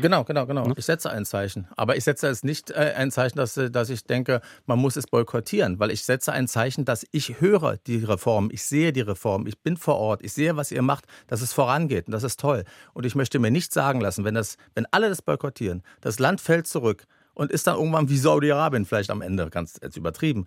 Genau, 0.01 0.23
genau, 0.23 0.45
genau. 0.45 0.71
Ich 0.77 0.85
setze 0.85 1.09
ein 1.11 1.25
Zeichen. 1.25 1.67
Aber 1.75 1.97
ich 1.97 2.03
setze 2.03 2.27
es 2.27 2.43
nicht 2.43 2.71
äh, 2.71 2.93
ein 2.95 3.11
Zeichen, 3.11 3.37
dass, 3.37 3.57
äh, 3.57 3.69
dass 3.69 3.89
ich 3.89 4.03
denke, 4.03 4.41
man 4.65 4.79
muss 4.79 4.95
es 4.95 5.07
boykottieren, 5.07 5.79
weil 5.79 5.91
ich 5.91 6.03
setze 6.03 6.31
ein 6.31 6.47
Zeichen, 6.47 6.85
dass 6.85 7.05
ich 7.11 7.41
höre 7.41 7.77
die 7.77 8.03
Reform, 8.03 8.49
ich 8.51 8.63
sehe 8.63 8.93
die 8.93 9.01
Reform, 9.01 9.45
ich 9.45 9.59
bin 9.59 9.77
vor 9.77 9.97
Ort, 9.97 10.23
ich 10.23 10.33
sehe, 10.33 10.55
was 10.55 10.71
ihr 10.71 10.81
macht, 10.81 11.05
dass 11.27 11.41
es 11.41 11.51
vorangeht 11.51 12.07
und 12.07 12.13
das 12.13 12.23
ist 12.23 12.39
toll. 12.39 12.63
Und 12.93 13.05
ich 13.05 13.15
möchte 13.15 13.39
mir 13.39 13.51
nicht 13.51 13.73
sagen 13.73 13.99
lassen, 13.99 14.23
wenn, 14.23 14.35
das, 14.35 14.57
wenn 14.73 14.85
alle 14.91 15.09
das 15.09 15.21
boykottieren, 15.21 15.83
das 16.01 16.19
Land 16.19 16.39
fällt 16.39 16.67
zurück 16.67 17.05
und 17.33 17.51
ist 17.51 17.67
dann 17.67 17.75
irgendwann 17.75 18.09
wie 18.09 18.17
Saudi-Arabien 18.17 18.85
vielleicht 18.85 19.11
am 19.11 19.21
Ende, 19.21 19.49
ganz 19.49 19.79
jetzt 19.81 19.97
übertrieben 19.97 20.45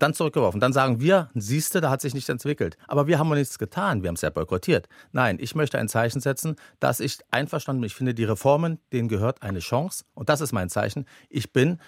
dann 0.00 0.14
zurückgeworfen. 0.14 0.60
Dann 0.60 0.72
sagen 0.72 1.00
wir, 1.00 1.30
siehste, 1.34 1.80
da 1.80 1.90
hat 1.90 2.00
sich 2.00 2.14
nichts 2.14 2.28
entwickelt. 2.28 2.76
Aber 2.86 3.06
wir 3.06 3.18
haben 3.18 3.28
ja 3.28 3.34
nichts 3.36 3.58
getan, 3.58 4.02
wir 4.02 4.08
haben 4.08 4.14
es 4.14 4.22
ja 4.22 4.30
boykottiert. 4.30 4.88
Nein, 5.12 5.38
ich 5.40 5.54
möchte 5.54 5.78
ein 5.78 5.88
Zeichen 5.88 6.20
setzen, 6.20 6.56
dass 6.80 7.00
ich 7.00 7.18
einverstanden 7.30 7.80
bin. 7.82 7.86
Ich 7.86 7.94
finde, 7.94 8.14
die 8.14 8.24
Reformen, 8.24 8.78
denen 8.92 9.08
gehört 9.08 9.42
eine 9.42 9.58
Chance. 9.58 10.04
Und 10.14 10.28
das 10.28 10.40
ist 10.40 10.52
mein 10.52 10.70
Zeichen. 10.70 11.06
Ich 11.28 11.52
bin 11.52 11.78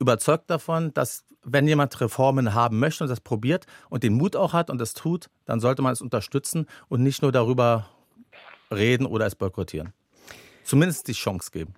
überzeugt 0.00 0.50
davon, 0.50 0.92
dass 0.94 1.24
wenn 1.44 1.68
jemand 1.68 2.00
Reformen 2.00 2.54
haben 2.54 2.78
möchte 2.78 3.04
und 3.04 3.10
das 3.10 3.20
probiert 3.20 3.66
und 3.88 4.02
den 4.02 4.14
Mut 4.14 4.34
auch 4.34 4.52
hat 4.52 4.70
und 4.70 4.78
das 4.78 4.94
tut, 4.94 5.28
dann 5.44 5.60
sollte 5.60 5.82
man 5.82 5.92
es 5.92 6.00
unterstützen 6.00 6.66
und 6.88 7.02
nicht 7.02 7.22
nur 7.22 7.32
darüber 7.32 7.90
reden 8.72 9.06
oder 9.06 9.26
es 9.26 9.34
boykottieren. 9.34 9.92
Zumindest 10.64 11.06
die 11.06 11.12
Chance 11.12 11.50
geben 11.52 11.74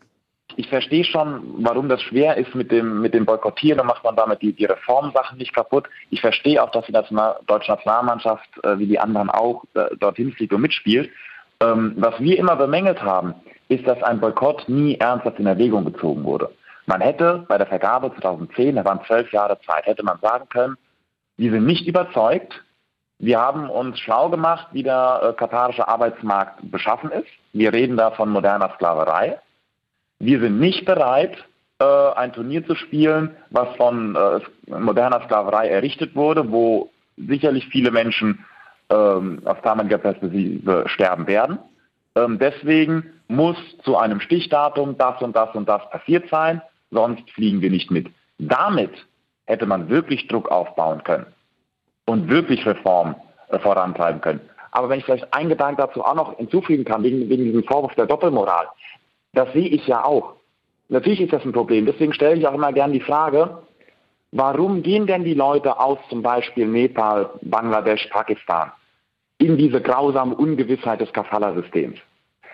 ich 0.57 0.69
verstehe 0.69 1.05
schon, 1.05 1.42
warum 1.59 1.88
das 1.88 2.03
schwer 2.03 2.37
ist 2.37 2.55
mit 2.55 2.73
dem, 2.73 3.01
mit 3.01 3.14
dem 3.14 3.27
Boykottieren, 3.27 3.79
dann 3.79 3.87
macht 3.87 4.05
man 4.05 4.16
damit 4.16 4.42
die, 4.42 4.53
die 4.53 4.64
Reformsachen 4.64 5.38
nicht 5.38 5.55
kaputt. 5.55 5.88
Ich 6.11 6.21
verstehe 6.21 6.62
auch, 6.62 6.71
dass 6.71 6.87
die 6.87 6.92
National 6.92 7.37
deutsche 7.47 7.73
Nationalmannschaft, 7.73 8.49
äh, 8.64 8.79
wie 8.79 8.87
die 8.87 8.99
anderen 8.99 9.31
auch, 9.31 9.64
äh, 9.75 9.95
dorthin 9.99 10.33
fliegt 10.33 10.53
und 10.53 10.62
mitspielt. 10.62 11.11
Ähm, 11.61 11.95
was 11.97 12.19
wir 12.21 12.38
immer 12.38 12.57
bemängelt 12.57 13.03
haben, 13.03 13.35
ist, 13.69 13.87
dass 13.87 14.03
ein 14.03 14.21
Boykott 14.21 14.69
nie 14.69 14.97
ernsthaft 14.97 15.38
in 15.38 15.47
Erwägung 15.47 15.85
gezogen 15.85 16.25
wurde. 16.25 16.51
Man 16.87 17.01
hätte 17.01 17.45
bei 17.49 17.59
der 17.59 17.66
Vergabe 17.66 18.12
2010, 18.21 18.77
da 18.77 18.85
waren 18.85 19.01
zwölf 19.07 19.31
Jahre 19.33 19.59
Zeit, 19.66 19.87
hätte 19.87 20.05
man 20.05 20.19
sagen 20.21 20.49
können, 20.49 20.77
wir 21.37 21.51
sind 21.51 21.66
nicht 21.66 21.87
überzeugt, 21.87 22.62
wir 23.19 23.40
haben 23.40 23.71
uns 23.71 23.99
schlau 23.99 24.29
gemacht, 24.29 24.69
wie 24.73 24.83
der 24.83 25.21
äh, 25.23 25.33
katarische 25.33 25.88
Arbeitsmarkt 25.88 26.71
beschaffen 26.71 27.11
ist. 27.11 27.29
Wir 27.53 27.73
reden 27.73 27.97
da 27.97 28.11
von 28.11 28.29
moderner 28.29 28.73
Sklaverei. 28.75 29.38
Wir 30.18 30.40
sind 30.40 30.59
nicht 30.59 30.85
bereit, 30.85 31.37
äh, 31.79 31.85
ein 31.85 32.33
Turnier 32.33 32.66
zu 32.66 32.74
spielen, 32.74 33.37
was 33.50 33.74
von 33.76 34.16
äh, 34.16 34.40
moderner 34.79 35.22
Sklaverei 35.24 35.68
errichtet 35.68 36.14
wurde, 36.14 36.50
wo 36.50 36.90
sicherlich 37.16 37.66
viele 37.68 37.90
Menschen 37.90 38.44
ähm, 38.88 39.42
aus 39.44 39.59
damaliger 39.62 39.98
Perspektive 39.98 40.85
sterben 40.87 41.26
werden. 41.26 41.59
Ähm, 42.14 42.38
deswegen 42.38 43.12
muss 43.29 43.57
zu 43.85 43.96
einem 43.96 44.20
Stichdatum 44.20 44.96
das 44.96 45.20
und 45.20 45.37
das 45.37 45.55
und 45.55 45.68
das 45.68 45.88
passiert 45.90 46.29
sein, 46.31 46.62
sonst 46.90 47.29
fliegen 47.31 47.61
wir 47.61 47.70
nicht 47.70 47.90
mit. 47.90 48.09
Damit 48.38 48.92
hätte 49.46 49.66
man 49.66 49.88
wirklich 49.88 50.29
Druck 50.29 50.50
aufbauen 50.50 51.02
können 51.05 51.26
und 52.07 52.29
wirklich 52.29 52.64
Reformen 52.64 53.16
äh, 53.48 53.59
vorantreiben 53.59 54.20
können. 54.20 54.40
Aber 54.70 54.88
wenn 54.88 54.98
ich 54.98 55.05
vielleicht 55.05 55.33
einen 55.33 55.48
Gedanken 55.48 55.81
dazu 55.81 56.05
auch 56.05 56.14
noch 56.14 56.37
hinzufügen 56.37 56.85
kann, 56.85 57.02
wegen, 57.02 57.29
wegen 57.29 57.44
diesem 57.44 57.64
Vorwurf 57.64 57.94
der 57.94 58.07
Doppelmoral. 58.07 58.66
Das 59.37 59.53
sehe 59.53 59.68
ich 59.68 59.87
ja 59.87 60.03
auch. 60.03 60.37
Natürlich 60.88 61.20
ist 61.20 61.33
das 61.35 61.44
ein 61.44 61.53
Problem. 61.53 61.85
Deswegen 61.85 62.14
stelle 62.14 62.37
ich 62.37 62.46
auch 62.46 62.55
immer 62.55 62.72
gern 62.72 62.92
die 62.92 63.01
Frage, 63.01 63.59
warum 64.33 64.83
gehen 64.83 65.07
denn 65.07 65.25
die 65.25 65.35
Leute 65.35 65.79
aus 65.79 65.99
zum 66.09 66.22
Beispiel 66.22 66.66
Nepal, 66.66 67.29
Bangladesch, 67.42 68.07
Pakistan 68.07 68.72
in 69.37 69.59
diese 69.59 69.83
grausame 69.83 70.35
Ungewissheit 70.35 71.03
des 71.03 71.12
Kafala-Systems? 71.12 71.99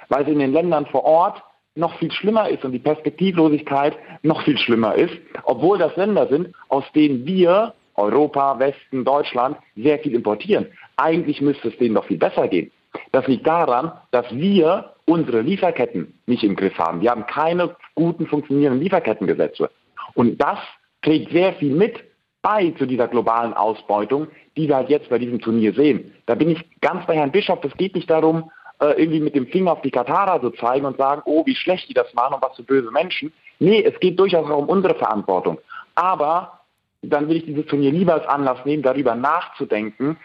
Weil 0.08 0.24
es 0.24 0.28
in 0.28 0.40
den 0.40 0.52
Ländern 0.52 0.86
vor 0.86 1.04
Ort 1.04 1.40
noch 1.76 1.96
viel 2.00 2.10
schlimmer 2.10 2.48
ist 2.48 2.64
und 2.64 2.72
die 2.72 2.80
Perspektivlosigkeit 2.80 3.96
noch 4.22 4.42
viel 4.42 4.58
schlimmer 4.58 4.96
ist, 4.96 5.14
obwohl 5.44 5.78
das 5.78 5.94
Länder 5.94 6.26
sind, 6.26 6.52
aus 6.68 6.84
denen 6.96 7.24
wir, 7.24 7.74
Europa, 7.94 8.58
Westen, 8.58 9.04
Deutschland, 9.04 9.56
sehr 9.76 10.00
viel 10.00 10.16
importieren. 10.16 10.66
Eigentlich 10.96 11.40
müsste 11.40 11.68
es 11.68 11.76
denen 11.78 11.94
doch 11.94 12.06
viel 12.06 12.18
besser 12.18 12.48
gehen. 12.48 12.72
Das 13.12 13.26
liegt 13.26 13.46
daran, 13.46 13.92
dass 14.10 14.30
wir 14.30 14.92
unsere 15.06 15.40
Lieferketten 15.40 16.18
nicht 16.26 16.44
im 16.44 16.56
Griff 16.56 16.78
haben. 16.78 17.00
Wir 17.00 17.10
haben 17.10 17.26
keine 17.26 17.76
guten 17.94 18.26
funktionierenden 18.26 18.82
Lieferkettengesetze. 18.82 19.70
Und 20.14 20.40
das 20.40 20.58
trägt 21.02 21.32
sehr 21.32 21.54
viel 21.54 21.74
mit 21.74 22.02
bei 22.42 22.70
zu 22.78 22.86
dieser 22.86 23.08
globalen 23.08 23.54
Ausbeutung, 23.54 24.28
die 24.56 24.68
wir 24.68 24.76
halt 24.76 24.88
jetzt 24.88 25.08
bei 25.08 25.18
diesem 25.18 25.40
Turnier 25.40 25.72
sehen. 25.74 26.12
Da 26.26 26.34
bin 26.34 26.50
ich 26.50 26.80
ganz 26.80 27.06
bei 27.06 27.14
Herrn 27.14 27.32
Bischof. 27.32 27.64
Es 27.64 27.76
geht 27.76 27.94
nicht 27.94 28.10
darum, 28.10 28.50
äh, 28.80 29.00
irgendwie 29.00 29.20
mit 29.20 29.34
dem 29.34 29.46
Finger 29.46 29.72
auf 29.72 29.82
die 29.82 29.90
Katarer 29.90 30.40
zu 30.40 30.50
zeigen 30.50 30.84
und 30.86 30.96
sagen, 30.96 31.22
oh, 31.24 31.46
wie 31.46 31.54
schlecht 31.54 31.88
die 31.88 31.94
das 31.94 32.12
machen 32.14 32.34
und 32.34 32.42
was 32.42 32.56
für 32.56 32.64
böse 32.64 32.90
Menschen. 32.90 33.32
Nee, 33.58 33.82
es 33.82 33.98
geht 34.00 34.18
durchaus 34.18 34.50
auch 34.50 34.58
um 34.58 34.68
unsere 34.68 34.94
Verantwortung. 34.94 35.58
Aber 35.94 36.60
dann 37.02 37.28
will 37.28 37.36
ich 37.36 37.44
dieses 37.44 37.66
Turnier 37.66 37.92
lieber 37.92 38.14
als 38.14 38.26
Anlass 38.26 38.64
nehmen, 38.64 38.82
darüber 38.82 39.14
nachzudenken 39.14 40.16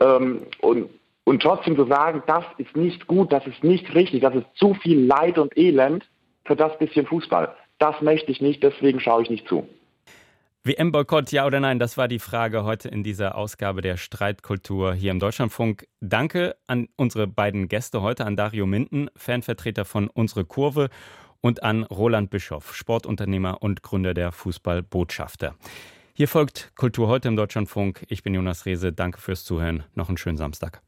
ähm, 0.00 0.42
und 0.60 0.88
und 1.26 1.42
trotzdem 1.42 1.76
zu 1.76 1.86
sagen, 1.86 2.22
das 2.26 2.44
ist 2.56 2.76
nicht 2.76 3.06
gut, 3.06 3.32
das 3.32 3.46
ist 3.46 3.62
nicht 3.64 3.94
richtig, 3.94 4.22
das 4.22 4.34
ist 4.34 4.46
zu 4.54 4.74
viel 4.74 5.04
Leid 5.04 5.38
und 5.38 5.56
Elend 5.58 6.08
für 6.44 6.56
das 6.56 6.78
bisschen 6.78 7.04
Fußball. 7.04 7.54
Das 7.78 8.00
möchte 8.00 8.30
ich 8.30 8.40
nicht, 8.40 8.62
deswegen 8.62 9.00
schaue 9.00 9.22
ich 9.22 9.30
nicht 9.30 9.46
zu. 9.48 9.68
WM-Boykott, 10.62 11.30
ja 11.32 11.44
oder 11.46 11.60
nein? 11.60 11.78
Das 11.78 11.96
war 11.96 12.08
die 12.08 12.18
Frage 12.18 12.64
heute 12.64 12.88
in 12.88 13.02
dieser 13.02 13.36
Ausgabe 13.36 13.82
der 13.82 13.96
Streitkultur 13.96 14.94
hier 14.94 15.10
im 15.10 15.20
Deutschlandfunk. 15.20 15.86
Danke 16.00 16.56
an 16.66 16.88
unsere 16.96 17.26
beiden 17.26 17.68
Gäste 17.68 18.02
heute, 18.02 18.24
an 18.24 18.36
Dario 18.36 18.66
Minden, 18.66 19.08
Fanvertreter 19.16 19.84
von 19.84 20.08
Unsere 20.08 20.44
Kurve, 20.44 20.88
und 21.40 21.62
an 21.62 21.84
Roland 21.84 22.30
Bischoff, 22.30 22.74
Sportunternehmer 22.74 23.62
und 23.62 23.82
Gründer 23.82 24.14
der 24.14 24.32
Fußballbotschafter. 24.32 25.54
Hier 26.14 26.28
folgt 26.28 26.72
Kultur 26.76 27.08
heute 27.08 27.28
im 27.28 27.36
Deutschlandfunk. 27.36 28.04
Ich 28.08 28.22
bin 28.22 28.34
Jonas 28.34 28.66
Rehse. 28.66 28.92
Danke 28.92 29.20
fürs 29.20 29.44
Zuhören. 29.44 29.84
Noch 29.94 30.08
einen 30.08 30.16
schönen 30.16 30.38
Samstag. 30.38 30.82